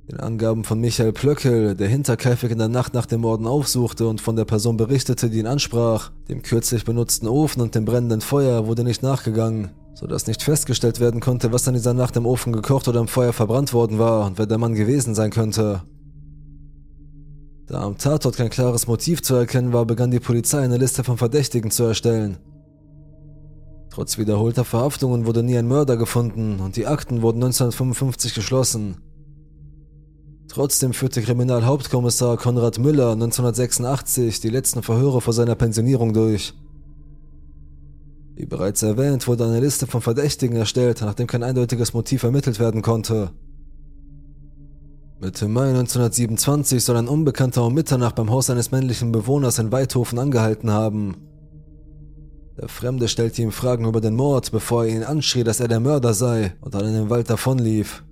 [0.08, 4.22] Den Angaben von Michael Plöckel, der Hinterkaifeck in der Nacht nach dem Morden aufsuchte und
[4.22, 8.68] von der Person berichtete, die ihn ansprach, dem kürzlich benutzten Ofen und dem brennenden Feuer
[8.68, 12.88] wurde nicht nachgegangen, sodass nicht festgestellt werden konnte, was an dieser Nacht im Ofen gekocht
[12.88, 15.82] oder im Feuer verbrannt worden war und wer der Mann gewesen sein könnte.
[17.66, 21.18] Da am Tatort kein klares Motiv zu erkennen war, begann die Polizei eine Liste von
[21.18, 22.38] Verdächtigen zu erstellen.
[23.90, 28.98] Trotz wiederholter Verhaftungen wurde nie ein Mörder gefunden und die Akten wurden 1955 geschlossen.
[30.56, 36.54] Trotzdem führte Kriminalhauptkommissar Konrad Müller 1986 die letzten Verhöre vor seiner Pensionierung durch.
[38.36, 42.82] Wie bereits erwähnt, wurde eine Liste von Verdächtigen erstellt, nachdem kein eindeutiges Motiv ermittelt werden
[42.82, 43.32] konnte.
[45.20, 50.20] Mitte Mai 1927 soll ein Unbekannter um Mitternacht beim Haus eines männlichen Bewohners in Weidhofen
[50.20, 51.18] angehalten haben.
[52.56, 55.82] Der Fremde stellte ihm Fragen über den Mord, bevor er ihn anschrie, dass er der
[55.82, 58.06] Mörder sei und dann in den Wald davonlief.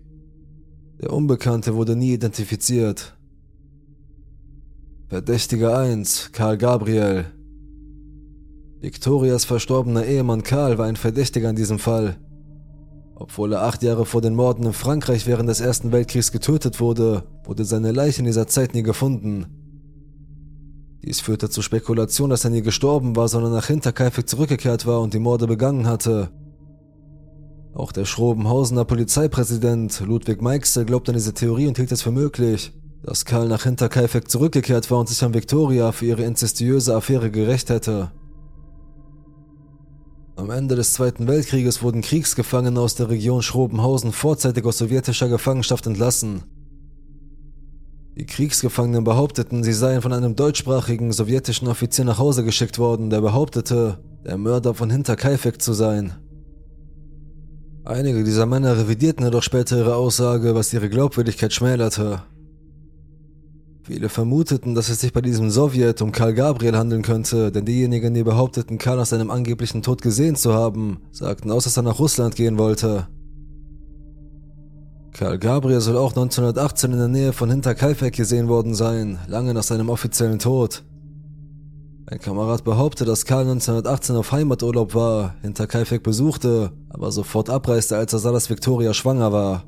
[1.02, 3.16] Der Unbekannte wurde nie identifiziert.
[5.10, 7.26] Verdächtiger 1, Karl Gabriel.
[8.80, 12.18] Victorias verstorbener Ehemann Karl war ein Verdächtiger in diesem Fall.
[13.16, 17.24] Obwohl er acht Jahre vor den Morden in Frankreich während des Ersten Weltkriegs getötet wurde,
[17.44, 19.46] wurde seine Leiche in dieser Zeit nie gefunden.
[21.04, 25.14] Dies führte zur Spekulation, dass er nie gestorben war, sondern nach Hinterkaifeck zurückgekehrt war und
[25.14, 26.30] die Morde begangen hatte.
[27.76, 32.72] Auch der Schrobenhausener Polizeipräsident Ludwig Meixel glaubte an diese Theorie und hielt es für möglich,
[33.02, 37.70] dass Karl nach Hinterkaifeck zurückgekehrt war und sich an Victoria für ihre inzestiöse Affäre gerecht
[37.70, 38.12] hätte.
[40.36, 45.88] Am Ende des Zweiten Weltkrieges wurden Kriegsgefangene aus der Region Schrobenhausen vorzeitig aus sowjetischer Gefangenschaft
[45.88, 46.44] entlassen.
[48.16, 53.22] Die Kriegsgefangenen behaupteten, sie seien von einem deutschsprachigen sowjetischen Offizier nach Hause geschickt worden, der
[53.22, 56.14] behauptete, der Mörder von Hinterkaifeck zu sein.
[57.86, 62.24] Einige dieser Männer revidierten jedoch später ihre Aussage, was ihre Glaubwürdigkeit schmälerte.
[63.84, 68.14] Viele vermuteten, dass es sich bei diesem Sowjet um Karl Gabriel handeln könnte, denn diejenigen,
[68.14, 72.00] die behaupteten, Karl nach seinem angeblichen Tod gesehen zu haben, sagten aus, dass er nach
[72.00, 73.08] Russland gehen wollte.
[75.12, 79.64] Karl Gabriel soll auch 1918 in der Nähe von Hinterkaifeck gesehen worden sein, lange nach
[79.64, 80.84] seinem offiziellen Tod.
[82.06, 88.12] Ein Kamerad behauptet, dass Karl 1918 auf Heimaturlaub war, Hinterkaifeck besuchte, aber sofort abreiste, als
[88.12, 89.64] er sah, dass Victoria schwanger war.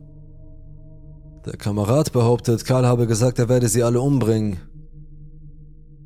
[1.45, 4.57] Der Kamerad behauptet, Karl habe gesagt, er werde sie alle umbringen.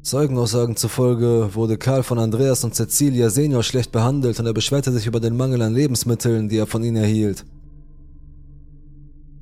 [0.04, 5.08] Zeugenaussagen zufolge wurde Karl von Andreas und Cecilia Senior schlecht behandelt und er beschwerte sich
[5.08, 7.44] über den Mangel an Lebensmitteln, die er von ihnen erhielt.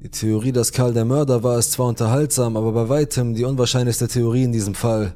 [0.01, 4.07] Die Theorie, dass Karl der Mörder war, ist zwar unterhaltsam, aber bei weitem die unwahrscheinlichste
[4.07, 5.13] Theorie in diesem Fall.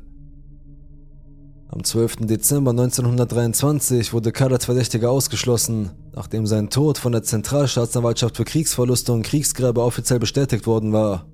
[1.73, 2.27] Am 12.
[2.27, 9.21] Dezember 1923 wurde als Verdächtiger ausgeschlossen, nachdem sein Tod von der Zentralstaatsanwaltschaft für Kriegsverluste und
[9.21, 11.25] Kriegsgräber offiziell bestätigt worden war.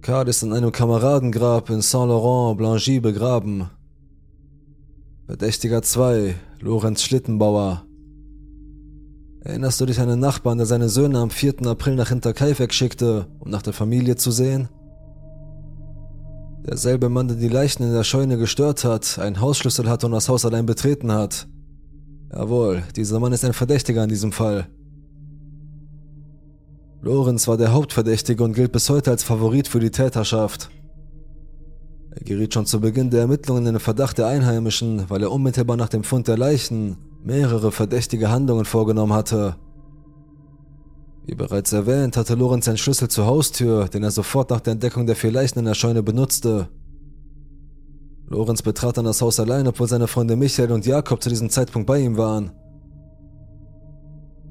[0.00, 3.68] Karl ist in einem Kameradengrab in Saint-Laurent-Blangy begraben.
[5.26, 7.84] Verdächtiger 2, Lorenz Schlittenbauer.
[9.40, 11.66] Erinnerst du dich an einen Nachbarn, der seine Söhne am 4.
[11.66, 14.68] April nach Hinterkaifeck schickte, um nach der Familie zu sehen?
[16.66, 20.28] Derselbe Mann, der die Leichen in der Scheune gestört hat, einen Hausschlüssel hat und das
[20.28, 21.48] Haus allein betreten hat.
[22.32, 24.68] Jawohl, dieser Mann ist ein Verdächtiger in diesem Fall.
[27.02, 30.70] Lorenz war der Hauptverdächtige und gilt bis heute als Favorit für die Täterschaft.
[32.10, 35.76] Er geriet schon zu Beginn der Ermittlungen in den Verdacht der Einheimischen, weil er unmittelbar
[35.76, 39.56] nach dem Fund der Leichen mehrere verdächtige Handlungen vorgenommen hatte.
[41.26, 45.06] Wie bereits erwähnt, hatte Lorenz einen Schlüssel zur Haustür, den er sofort nach der Entdeckung
[45.06, 46.68] der vier Leichen in der Scheune benutzte.
[48.26, 51.86] Lorenz betrat dann das Haus allein, obwohl seine Freunde Michael und Jakob zu diesem Zeitpunkt
[51.86, 52.52] bei ihm waren.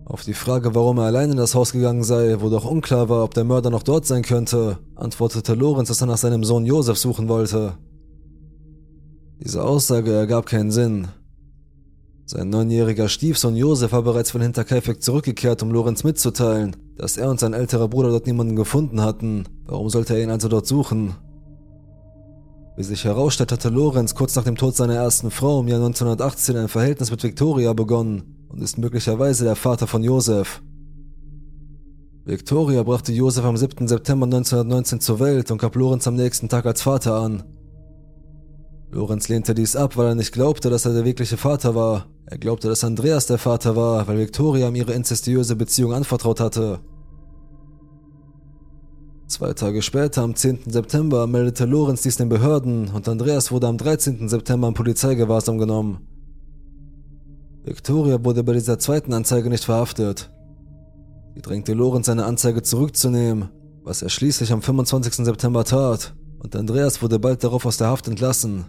[0.05, 3.23] Auf die Frage, warum er allein in das Haus gegangen sei, wo doch unklar war,
[3.23, 6.97] ob der Mörder noch dort sein könnte, antwortete Lorenz, dass er nach seinem Sohn Josef
[6.97, 7.77] suchen wollte.
[9.39, 11.07] Diese Aussage ergab keinen Sinn.
[12.31, 17.39] Sein neunjähriger Stiefsohn Josef war bereits von Hinterkaifeck zurückgekehrt, um Lorenz mitzuteilen, dass er und
[17.39, 19.45] sein älterer Bruder dort niemanden gefunden hatten.
[19.65, 21.15] Warum sollte er ihn also dort suchen?
[22.77, 26.55] Wie sich herausstellt, hatte Lorenz kurz nach dem Tod seiner ersten Frau im Jahr 1918
[26.55, 30.61] ein Verhältnis mit Victoria begonnen und ist möglicherweise der Vater von Josef.
[32.25, 33.87] Victoria brachte Josef am 7.
[33.87, 37.41] September 1919 zur Welt und gab Lorenz am nächsten Tag als Vater an.
[38.91, 42.05] Lorenz lehnte dies ab, weil er nicht glaubte, dass er der wirkliche Vater war.
[42.31, 46.79] Er glaubte, dass Andreas der Vater war, weil Victoria ihm ihre inzestiöse Beziehung anvertraut hatte.
[49.27, 50.59] Zwei Tage später, am 10.
[50.67, 54.29] September, meldete Lorenz dies den Behörden und Andreas wurde am 13.
[54.29, 56.07] September im Polizeigewahrsam genommen.
[57.63, 60.31] Victoria wurde bei dieser zweiten Anzeige nicht verhaftet.
[61.33, 63.49] Sie drängte Lorenz, seine Anzeige zurückzunehmen,
[63.83, 65.25] was er schließlich am 25.
[65.25, 68.65] September tat, und Andreas wurde bald darauf aus der Haft entlassen.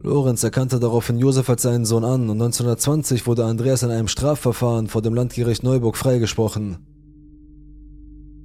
[0.00, 4.86] Lorenz erkannte daraufhin Josef als seinen Sohn an und 1920 wurde Andreas in einem Strafverfahren
[4.86, 6.78] vor dem Landgericht Neuburg freigesprochen.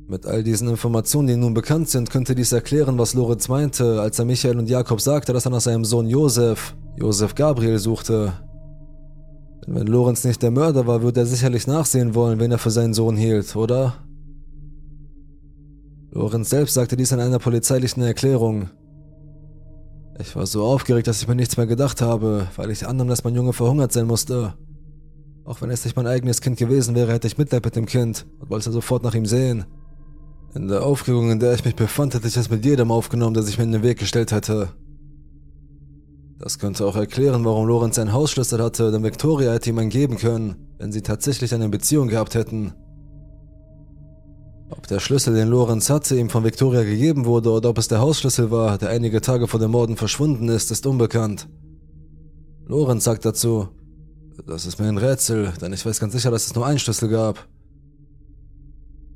[0.08, 4.20] Mit all diesen Informationen, die nun bekannt sind, könnte dies erklären, was Lorenz meinte, als
[4.20, 8.34] er Michael und Jakob sagte, dass er nach seinem Sohn Josef, Josef Gabriel, suchte.
[9.66, 12.72] Denn wenn Lorenz nicht der Mörder war, würde er sicherlich nachsehen wollen, wen er für
[12.72, 13.94] seinen Sohn hielt, oder?
[16.12, 18.70] Lorenz selbst sagte dies in einer polizeilichen Erklärung.
[20.19, 23.23] Ich war so aufgeregt, dass ich mir nichts mehr gedacht habe, weil ich annahm, dass
[23.23, 24.54] mein Junge verhungert sein musste.
[25.45, 28.26] Auch wenn es nicht mein eigenes Kind gewesen wäre, hätte ich Mitleid mit dem Kind
[28.39, 29.65] und wollte sofort nach ihm sehen.
[30.54, 33.43] In der Aufregung, in der ich mich befand, hätte ich es mit jedem aufgenommen, der
[33.43, 34.69] sich mir in den Weg gestellt hätte.
[36.38, 40.17] Das könnte auch erklären, warum Lorenz einen Hausschlüssel hatte, denn Victoria hätte ihm einen geben
[40.17, 42.73] können, wenn sie tatsächlich eine Beziehung gehabt hätten.
[44.76, 48.00] Ob der Schlüssel, den Lorenz hatte, ihm von Victoria gegeben wurde oder ob es der
[48.00, 51.48] Hausschlüssel war, der einige Tage vor dem Morden verschwunden ist, ist unbekannt.
[52.66, 53.68] Lorenz sagt dazu,
[54.48, 57.08] das ist mir ein Rätsel, denn ich weiß ganz sicher, dass es nur einen Schlüssel
[57.08, 57.48] gab.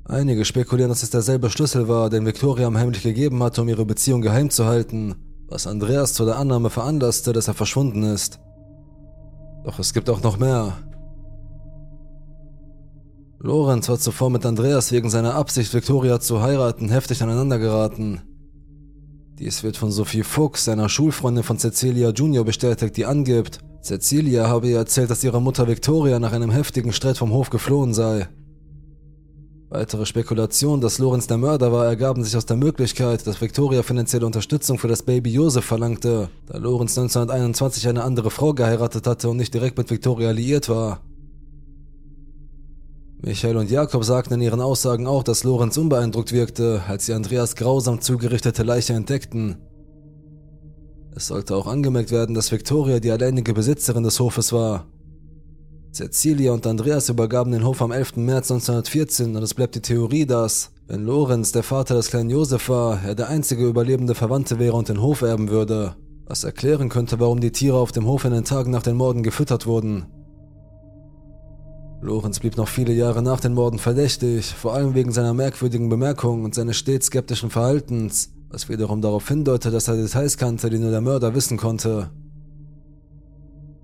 [0.04, 3.84] Einige spekulieren, dass es derselbe Schlüssel war, den Victoria ihm heimlich gegeben hatte, um ihre
[3.84, 5.16] Beziehung geheim zu halten,
[5.48, 8.38] was Andreas zu der Annahme veranlasste, dass er verschwunden ist.
[9.64, 10.78] Doch es gibt auch noch mehr.
[13.40, 18.20] Lorenz war zuvor mit Andreas wegen seiner Absicht, Victoria zu heiraten, heftig aneinander geraten.
[19.38, 24.68] Dies wird von Sophie Fuchs, einer Schulfreundin von Cecilia Junior, bestätigt, die angibt, Cecilia habe
[24.68, 28.28] ihr erzählt, dass ihre Mutter Victoria nach einem heftigen Streit vom Hof geflohen sei.
[29.70, 34.26] Weitere Spekulationen, dass Lorenz der Mörder war, ergaben sich aus der Möglichkeit, dass Victoria finanzielle
[34.26, 39.36] Unterstützung für das Baby Josef verlangte, da Lorenz 1921 eine andere Frau geheiratet hatte und
[39.36, 41.02] nicht direkt mit Victoria liiert war.
[43.20, 47.56] Michael und Jakob sagten in ihren Aussagen auch, dass Lorenz unbeeindruckt wirkte, als sie Andreas
[47.56, 49.56] grausam zugerichtete Leiche entdeckten.
[51.16, 54.86] Es sollte auch angemerkt werden, dass Victoria die alleinige Besitzerin des Hofes war.
[55.92, 58.18] Cecilia und Andreas übergaben den Hof am 11.
[58.18, 62.68] März 1914 und es bleibt die Theorie, dass, wenn Lorenz der Vater des kleinen Josef
[62.68, 65.96] war, er der einzige überlebende Verwandte wäre und den Hof erben würde,
[66.26, 69.24] was erklären könnte, warum die Tiere auf dem Hof in den Tagen nach den Morden
[69.24, 70.06] gefüttert wurden.
[72.00, 76.44] Lorenz blieb noch viele Jahre nach den Morden verdächtig, vor allem wegen seiner merkwürdigen Bemerkungen
[76.44, 80.92] und seines stets skeptischen Verhaltens, was wiederum darauf hindeutet, dass er Details kannte, die nur
[80.92, 82.10] der Mörder wissen konnte.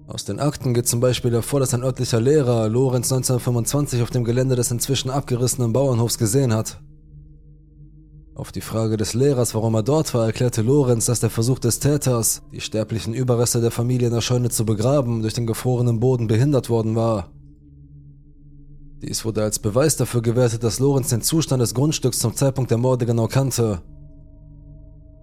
[0.07, 4.25] Aus den Akten geht zum Beispiel hervor, dass ein örtlicher Lehrer Lorenz 1925 auf dem
[4.25, 6.81] Gelände des inzwischen abgerissenen Bauernhofs gesehen hat.
[8.37, 11.81] Auf die Frage des Lehrers, warum er dort war, erklärte Lorenz, dass der Versuch des
[11.81, 16.27] Täters, die sterblichen Überreste der Familie in der Scheune zu begraben, durch den gefrorenen Boden
[16.27, 17.31] behindert worden war.
[19.07, 22.79] Dies wurde als Beweis dafür gewertet, dass Lorenz den Zustand des Grundstücks zum Zeitpunkt der
[22.79, 23.83] Morde genau kannte.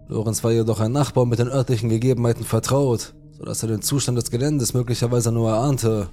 [0.08, 4.30] Lorenz war jedoch ein Nachbar mit den örtlichen Gegebenheiten vertraut sodass er den Zustand des
[4.30, 6.10] Geländes möglicherweise nur erahnte.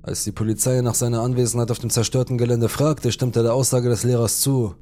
[0.00, 3.88] Als die Polizei nach seiner Anwesenheit auf dem zerstörten Gelände fragte, stimmte er der Aussage
[3.88, 4.76] des Lehrers zu.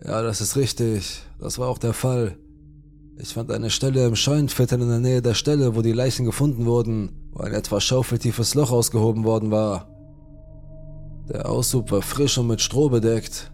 [0.00, 1.22] Ja, das ist richtig.
[1.40, 2.38] Das war auch der Fall.
[3.18, 6.66] Ich fand eine Stelle im Scheunenviertel in der Nähe der Stelle, wo die Leichen gefunden
[6.66, 9.88] wurden, wo ein etwas schaufeltiefes Loch ausgehoben worden war.
[11.28, 13.52] Der Aushub war frisch und mit Stroh bedeckt.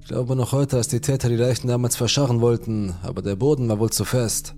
[0.00, 3.68] Ich glaube noch heute, dass die Täter die Leichen damals verscharren wollten, aber der Boden
[3.68, 4.54] war wohl zu fest.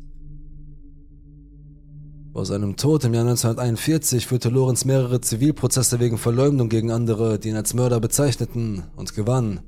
[2.32, 7.50] Vor seinem Tod im Jahr 1941 führte Lorenz mehrere Zivilprozesse wegen Verleumdung gegen andere, die
[7.50, 9.60] ihn als Mörder bezeichneten, und gewann.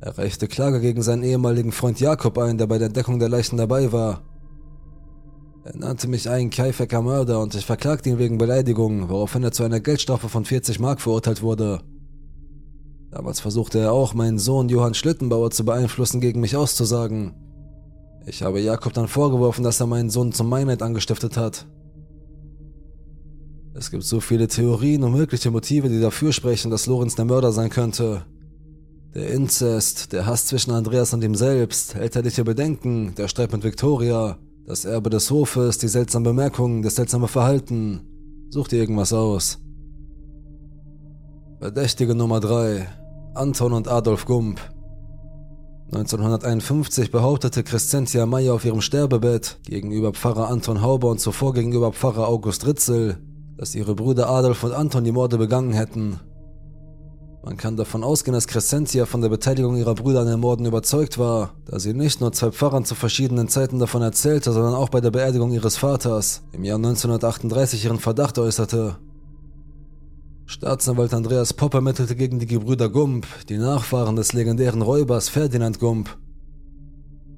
[0.00, 3.56] Er reichte Klage gegen seinen ehemaligen Freund Jakob ein, der bei der Entdeckung der Leichen
[3.56, 4.22] dabei war.
[5.64, 9.64] Er nannte mich einen Kaifecker Mörder und ich verklagte ihn wegen Beleidigung, woraufhin er zu
[9.64, 11.80] einer Geldstrafe von 40 Mark verurteilt wurde.
[13.10, 17.34] Damals versuchte er auch, meinen Sohn Johann Schlittenbauer zu beeinflussen, gegen mich auszusagen.
[18.26, 21.66] Ich habe Jakob dann vorgeworfen, dass er meinen Sohn zum Meinheit angestiftet hat.
[23.74, 27.52] Es gibt so viele Theorien und mögliche Motive, die dafür sprechen, dass Lorenz der Mörder
[27.52, 28.26] sein könnte.
[29.14, 34.38] Der Inzest, der Hass zwischen Andreas und ihm selbst, elterliche Bedenken, der Streit mit Victoria,
[34.66, 38.02] das Erbe des Hofes, die seltsamen Bemerkungen, das seltsame Verhalten.
[38.50, 39.58] Such dir irgendwas aus.
[41.58, 42.86] Verdächtige Nummer 3.
[43.34, 44.60] Anton und Adolf Gump.
[45.86, 52.28] 1951 behauptete Crescentia Meyer auf ihrem Sterbebett gegenüber Pfarrer Anton Hauber und zuvor gegenüber Pfarrer
[52.28, 53.16] August Ritzel,
[53.56, 56.20] dass ihre Brüder Adolf und Anton die Morde begangen hätten.
[57.42, 61.18] Man kann davon ausgehen, dass Crescentia von der Beteiligung ihrer Brüder an den Morden überzeugt
[61.18, 65.00] war, da sie nicht nur zwei Pfarrern zu verschiedenen Zeiten davon erzählte, sondern auch bei
[65.00, 68.96] der Beerdigung ihres Vaters im Jahr 1938 ihren Verdacht äußerte.
[70.46, 76.16] Staatsanwalt Andreas Popp ermittelte gegen die Gebrüder Gump, die Nachfahren des legendären Räubers Ferdinand Gump.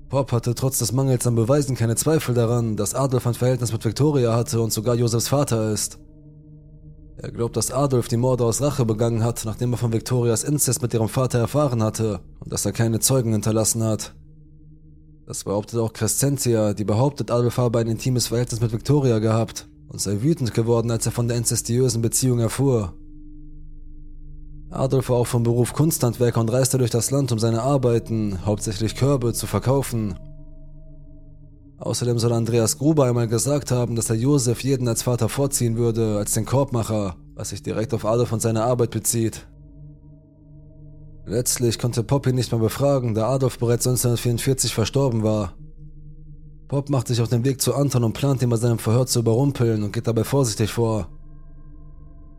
[0.08, 3.84] Popp hatte trotz des Mangels an Beweisen keine Zweifel daran, dass Adolf ein Verhältnis mit
[3.84, 5.98] Victoria hatte und sogar Josefs Vater ist.
[7.22, 10.80] Er glaubt, dass Adolf die Morde aus Rache begangen hat, nachdem er von Victorias Inzest
[10.80, 14.14] mit ihrem Vater erfahren hatte und dass er keine Zeugen hinterlassen hat.
[15.26, 20.00] Das behauptet auch Crescentia, die behauptet, Adolf habe ein intimes Verhältnis mit Victoria gehabt und
[20.00, 22.94] sei wütend geworden, als er von der inzestiösen Beziehung erfuhr.
[24.70, 28.94] Adolf war auch vom Beruf Kunsthandwerker und reiste durch das Land, um seine Arbeiten, hauptsächlich
[28.94, 30.18] Körbe, zu verkaufen.
[31.80, 36.18] Außerdem soll Andreas Gruber einmal gesagt haben, dass er Josef jeden als Vater vorziehen würde,
[36.18, 39.48] als den Korbmacher, was sich direkt auf Adolf und seine Arbeit bezieht.
[41.24, 45.54] Letztlich konnte Pop ihn nicht mehr befragen, da Adolf bereits 1944 verstorben war.
[46.68, 49.20] Pop macht sich auf den Weg zu Anton und plant ihn bei seinem Verhör zu
[49.20, 51.08] überrumpeln und geht dabei vorsichtig vor.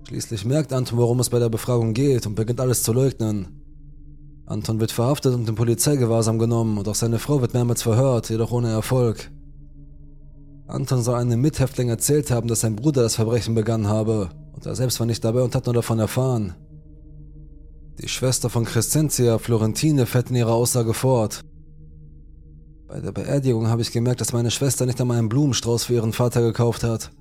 [0.08, 3.61] Schließlich merkt Anton, worum es bei der Befragung geht und beginnt alles zu leugnen.
[4.52, 8.52] Anton wird verhaftet und in Polizeigewahrsam genommen und auch seine Frau wird mehrmals verhört, jedoch
[8.52, 9.32] ohne Erfolg.
[10.68, 14.76] Anton soll einem Mithäftling erzählt haben, dass sein Bruder das Verbrechen begangen habe und er
[14.76, 16.54] selbst war nicht dabei und hat nur davon erfahren.
[18.02, 21.42] Die Schwester von Crescentia, Florentine, fährt in ihrer Aussage fort.
[22.88, 26.14] Bei der Beerdigung habe ich gemerkt, dass meine Schwester nicht einmal einen Blumenstrauß für ihren
[26.14, 27.12] Vater gekauft hat.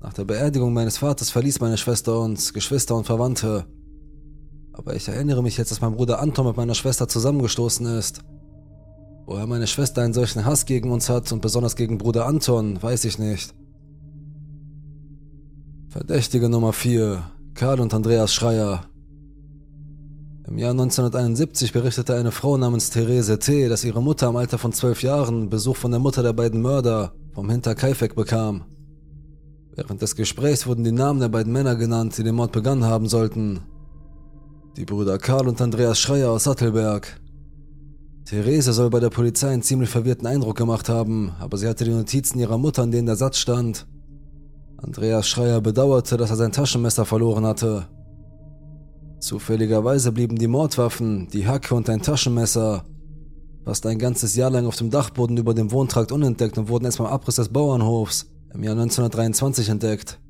[0.00, 3.66] Nach der Beerdigung meines Vaters verließ meine Schwester uns, Geschwister und Verwandte.
[4.78, 8.20] Aber ich erinnere mich jetzt, dass mein Bruder Anton mit meiner Schwester zusammengestoßen ist.
[9.26, 13.04] Woher meine Schwester einen solchen Hass gegen uns hat und besonders gegen Bruder Anton, weiß
[13.04, 13.54] ich nicht.
[15.90, 17.22] Verdächtige Nummer 4.
[17.54, 18.84] Karl und Andreas Schreier.
[20.46, 24.72] Im Jahr 1971 berichtete eine Frau namens Therese T., dass ihre Mutter im Alter von
[24.72, 28.64] zwölf Jahren Besuch von der Mutter der beiden Mörder vom Hinterkaifeck bekam.
[29.74, 33.08] Während des Gesprächs wurden die Namen der beiden Männer genannt, die den Mord begangen haben
[33.08, 33.60] sollten.
[34.78, 37.20] Die Brüder Karl und Andreas Schreier aus Sattelberg.
[38.24, 41.90] Therese soll bei der Polizei einen ziemlich verwirrten Eindruck gemacht haben, aber sie hatte die
[41.90, 43.88] Notizen ihrer Mutter, in denen der Satz stand.
[44.76, 47.88] Andreas Schreier bedauerte, dass er sein Taschenmesser verloren hatte.
[49.18, 52.84] Zufälligerweise blieben die Mordwaffen, die Hacke und ein Taschenmesser
[53.64, 56.98] fast ein ganzes Jahr lang auf dem Dachboden über dem Wohntrakt unentdeckt und wurden erst
[56.98, 60.20] beim Abriss des Bauernhofs im Jahr 1923 entdeckt.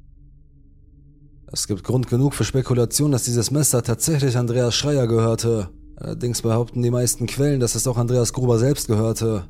[1.51, 5.71] Es gibt Grund genug für Spekulation, dass dieses Messer tatsächlich Andreas Schreier gehörte.
[5.97, 9.45] Allerdings behaupten die meisten Quellen, dass es auch Andreas Gruber selbst gehörte.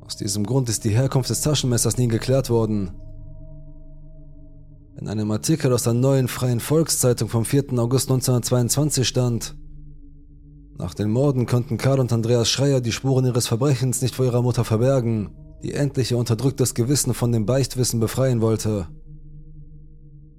[0.00, 2.92] Aus diesem Grund ist die Herkunft des Taschenmessers nie geklärt worden.
[4.98, 7.78] In einem Artikel aus der neuen Freien Volkszeitung vom 4.
[7.78, 9.56] August 1922 stand,
[10.78, 14.42] nach den Morden konnten Karl und Andreas Schreier die Spuren ihres Verbrechens nicht vor ihrer
[14.42, 15.30] Mutter verbergen,
[15.62, 18.86] die endlich ihr unterdrücktes Gewissen von dem Beichtwissen befreien wollte.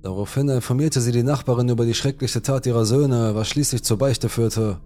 [0.02, 4.30] Daraufhin informierte sie die Nachbarin über die schreckliche Tat ihrer Söhne, was schließlich zur Beichte
[4.30, 4.80] führte.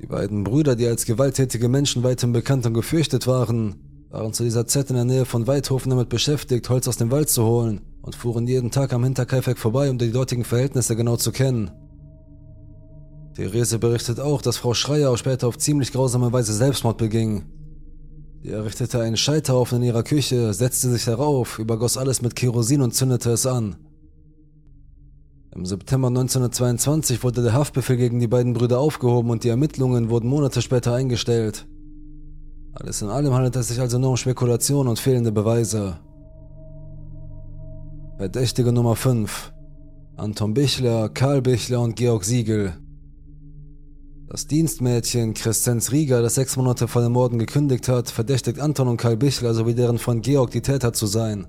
[0.00, 3.76] Die beiden Brüder, die als gewalttätige Menschen weithin bekannt und gefürchtet waren,
[4.10, 7.30] waren zu dieser Zeit in der Nähe von Weidhofen damit beschäftigt, Holz aus dem Wald
[7.30, 11.30] zu holen und fuhren jeden Tag am Hinterkaifeck vorbei, um die dortigen Verhältnisse genau zu
[11.30, 11.70] kennen.
[13.34, 17.44] Therese berichtet auch, dass Frau Schreier auch später auf ziemlich grausame Weise Selbstmord beging.
[18.42, 22.92] Sie errichtete einen Scheiterhaufen in ihrer Küche, setzte sich darauf, übergoss alles mit Kerosin und
[22.92, 23.76] zündete es an.
[25.54, 30.28] Im September 1922 wurde der Haftbefehl gegen die beiden Brüder aufgehoben und die Ermittlungen wurden
[30.28, 31.68] Monate später eingestellt.
[32.72, 35.98] Alles in allem handelt es sich also nur um Spekulation und fehlende Beweise.
[38.16, 39.52] Verdächtige Nummer 5
[40.16, 42.74] Anton Bichler, Karl Bichler und Georg Siegel.
[44.32, 48.96] Das Dienstmädchen Crescenz Rieger, das sechs Monate vor den Morden gekündigt hat, verdächtigt Anton und
[48.96, 51.46] Karl Bichler sowie deren Freund Georg die Täter zu sein.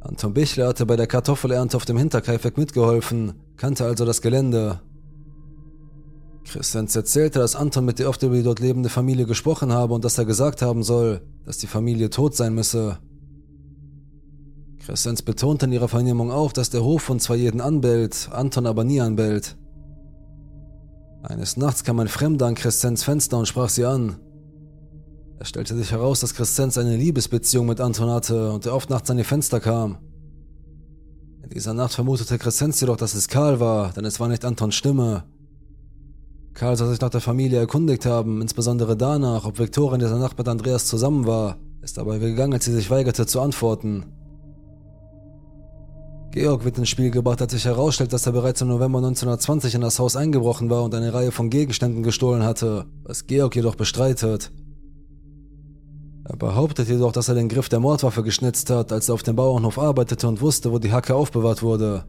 [0.00, 4.80] Anton Bichler hatte bei der Kartoffelernte auf dem Hinterkaifeck mitgeholfen, kannte also das Gelände.
[6.44, 10.02] Crescenz erzählte, dass Anton mit der oft über die dort lebende Familie gesprochen habe und
[10.02, 13.00] dass er gesagt haben soll, dass die Familie tot sein müsse.
[14.78, 19.02] Crescenz betonte in ihrer Vernehmung auch, dass der Hofhund zwar jeden anbellt, Anton aber nie
[19.02, 19.58] anbellt.
[21.24, 24.16] Eines Nachts kam ein Fremder an Crescenz Fenster und sprach sie an.
[25.38, 29.08] Es stellte sich heraus, dass Crescenz eine Liebesbeziehung mit Anton hatte und er oft nachts
[29.08, 29.98] an ihr Fenster kam.
[31.42, 34.74] In dieser Nacht vermutete Crescenz jedoch, dass es Karl war, denn es war nicht Antons
[34.74, 35.24] Stimme.
[36.52, 40.36] Karl soll sich nach der Familie erkundigt haben, insbesondere danach, ob Viktoria in dieser Nacht
[40.36, 44.04] mit Andreas zusammen war, ist dabei gegangen, als sie sich weigerte zu antworten.
[46.34, 49.82] Georg wird ins Spiel gebracht, als sich herausstellt, dass er bereits im November 1920 in
[49.82, 54.50] das Haus eingebrochen war und eine Reihe von Gegenständen gestohlen hatte, was Georg jedoch bestreitet.
[56.24, 59.36] Er behauptet jedoch, dass er den Griff der Mordwaffe geschnitzt hat, als er auf dem
[59.36, 62.04] Bauernhof arbeitete und wusste, wo die Hacke aufbewahrt wurde.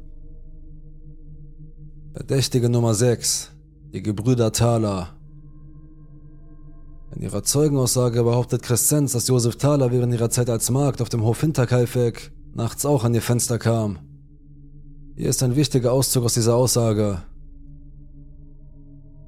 [2.16, 3.52] Verdächtige Nummer 6.
[3.94, 5.10] Die Gebrüder Thaler.
[7.16, 11.24] In ihrer Zeugenaussage behauptet Crescenz, dass Josef Thaler während ihrer Zeit als Markt auf dem
[11.24, 14.00] Hof Hinterkaifeck nachts auch an ihr Fenster kam.
[15.18, 17.22] Hier ist ein wichtiger Auszug aus dieser Aussage.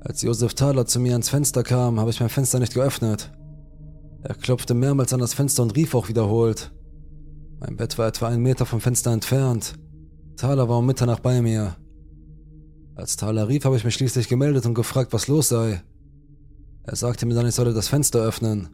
[0.02, 3.32] Als Josef Thaler zu mir ans Fenster kam, habe ich mein Fenster nicht geöffnet.
[4.22, 6.74] Er klopfte mehrmals an das Fenster und rief auch wiederholt.
[7.62, 9.76] Mein Bett war etwa einen Meter vom Fenster entfernt.
[10.36, 11.78] Thaler war um Mitternacht bei mir.
[12.96, 15.82] Als Thaler rief, habe ich mich schließlich gemeldet und gefragt, was los sei.
[16.84, 18.68] Er sagte mir dann, ich solle das Fenster öffnen.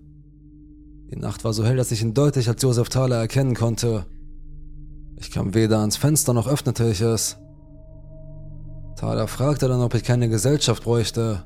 [1.12, 4.08] Die Nacht war so hell, dass ich ihn deutlich als Josef Thaler erkennen konnte.
[5.24, 7.38] Ich kam weder ans Fenster noch öffnete ich es.
[8.98, 11.46] Thaler fragte dann, ob ich keine Gesellschaft bräuchte.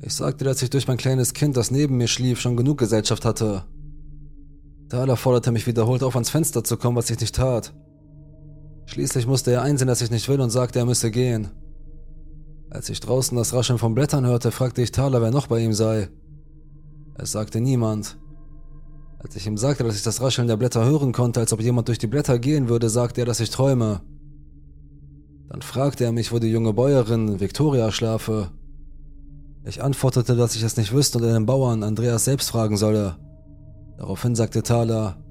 [0.00, 3.24] Ich sagte, dass ich durch mein kleines Kind, das neben mir schlief, schon genug Gesellschaft
[3.24, 3.64] hatte.
[4.88, 7.74] Thaler forderte mich wiederholt auf, ans Fenster zu kommen, was ich nicht tat.
[8.86, 11.48] Schließlich musste er einsehen, dass ich nicht will und sagte, er müsse gehen.
[12.70, 15.72] Als ich draußen das Rascheln von Blättern hörte, fragte ich Thaler, wer noch bei ihm
[15.72, 16.10] sei.
[17.16, 18.18] Es sagte niemand.
[19.22, 21.86] Als ich ihm sagte, dass ich das Rascheln der Blätter hören konnte, als ob jemand
[21.88, 24.00] durch die Blätter gehen würde, sagte er, dass ich träume.
[25.48, 28.50] Dann fragte er mich, wo die junge Bäuerin Victoria schlafe.
[29.64, 33.16] Ich antwortete, dass ich es nicht wüsste und den Bauern Andreas selbst fragen solle.
[33.96, 35.22] Daraufhin sagte Thaler,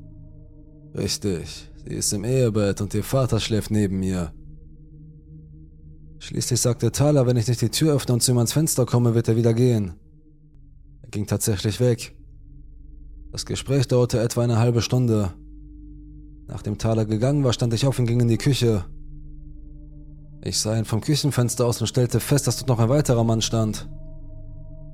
[0.95, 4.31] Richtig, sie ist im Ehebett und ihr Vater schläft neben mir.
[6.19, 9.15] Schließlich sagte Thaler, wenn ich nicht die Tür öffne und zu ihm ans Fenster komme,
[9.15, 9.95] wird er wieder gehen.
[11.01, 12.15] Er ging tatsächlich weg.
[13.32, 15.32] Das Gespräch dauerte etwa eine halbe Stunde.
[16.47, 18.84] Nachdem Thaler gegangen war, stand ich auf und ging in die Küche.
[20.43, 23.41] Ich sah ihn vom Küchenfenster aus und stellte fest, dass dort noch ein weiterer Mann
[23.41, 23.88] stand.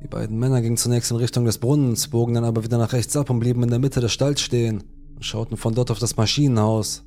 [0.03, 3.15] Die beiden Männer gingen zunächst in Richtung des Brunnens, bogen dann aber wieder nach rechts
[3.17, 4.83] ab und blieben in der Mitte des Stalls stehen,
[5.15, 7.03] und schauten von dort auf das Maschinenhaus.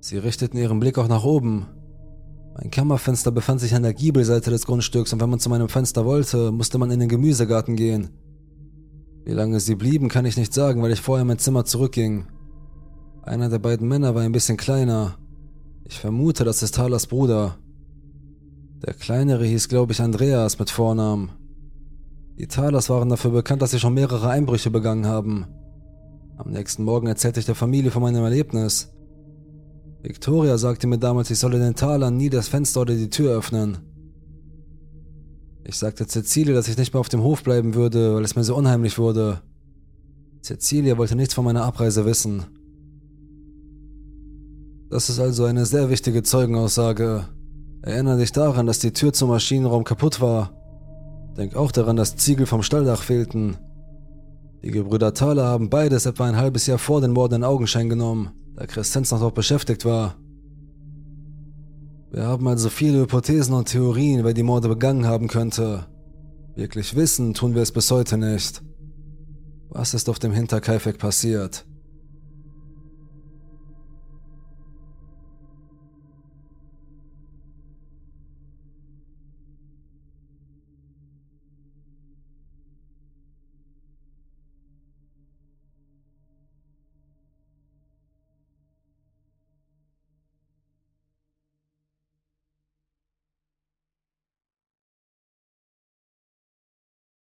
[0.00, 1.66] Sie richteten ihren Blick auch nach oben.
[2.54, 6.04] Mein Kammerfenster befand sich an der Giebelseite des Grundstücks und wenn man zu meinem Fenster
[6.04, 8.10] wollte, musste man in den Gemüsegarten gehen.
[9.24, 12.26] Wie lange sie blieben, kann ich nicht sagen, weil ich vorher in mein Zimmer zurückging.
[13.22, 15.18] Einer der beiden Männer war ein bisschen kleiner.
[15.84, 17.58] Ich vermute, das ist Talas Bruder.
[18.86, 21.30] Der kleinere hieß, glaube ich, Andreas mit Vornamen.
[22.38, 25.46] Die Talers waren dafür bekannt, dass sie schon mehrere Einbrüche begangen haben.
[26.36, 28.92] Am nächsten Morgen erzählte ich der Familie von meinem Erlebnis.
[30.02, 33.78] Victoria sagte mir damals, ich solle den Talern nie das Fenster oder die Tür öffnen.
[35.68, 38.42] Ich sagte Cecilie, dass ich nicht mehr auf dem Hof bleiben würde, weil es mir
[38.42, 39.42] so unheimlich wurde.
[40.42, 42.46] Cecilia wollte nichts von meiner Abreise wissen.
[44.88, 47.28] Das ist also eine sehr wichtige Zeugenaussage.
[47.82, 50.54] Erinnere dich daran, dass die Tür zum Maschinenraum kaputt war.
[51.36, 53.58] Denk auch daran, dass Ziegel vom Stalldach fehlten.
[54.62, 58.30] Die Gebrüder Thaler haben beides etwa ein halbes Jahr vor den Morden in Augenschein genommen,
[58.56, 60.16] da Crescenz noch dort beschäftigt war.
[62.10, 65.86] Wir haben also viele Hypothesen und Theorien, wer die Morde begangen haben könnte.
[66.54, 68.62] Wirklich wissen tun wir es bis heute nicht.
[69.68, 71.66] Was ist auf dem Hinterkaifeck passiert?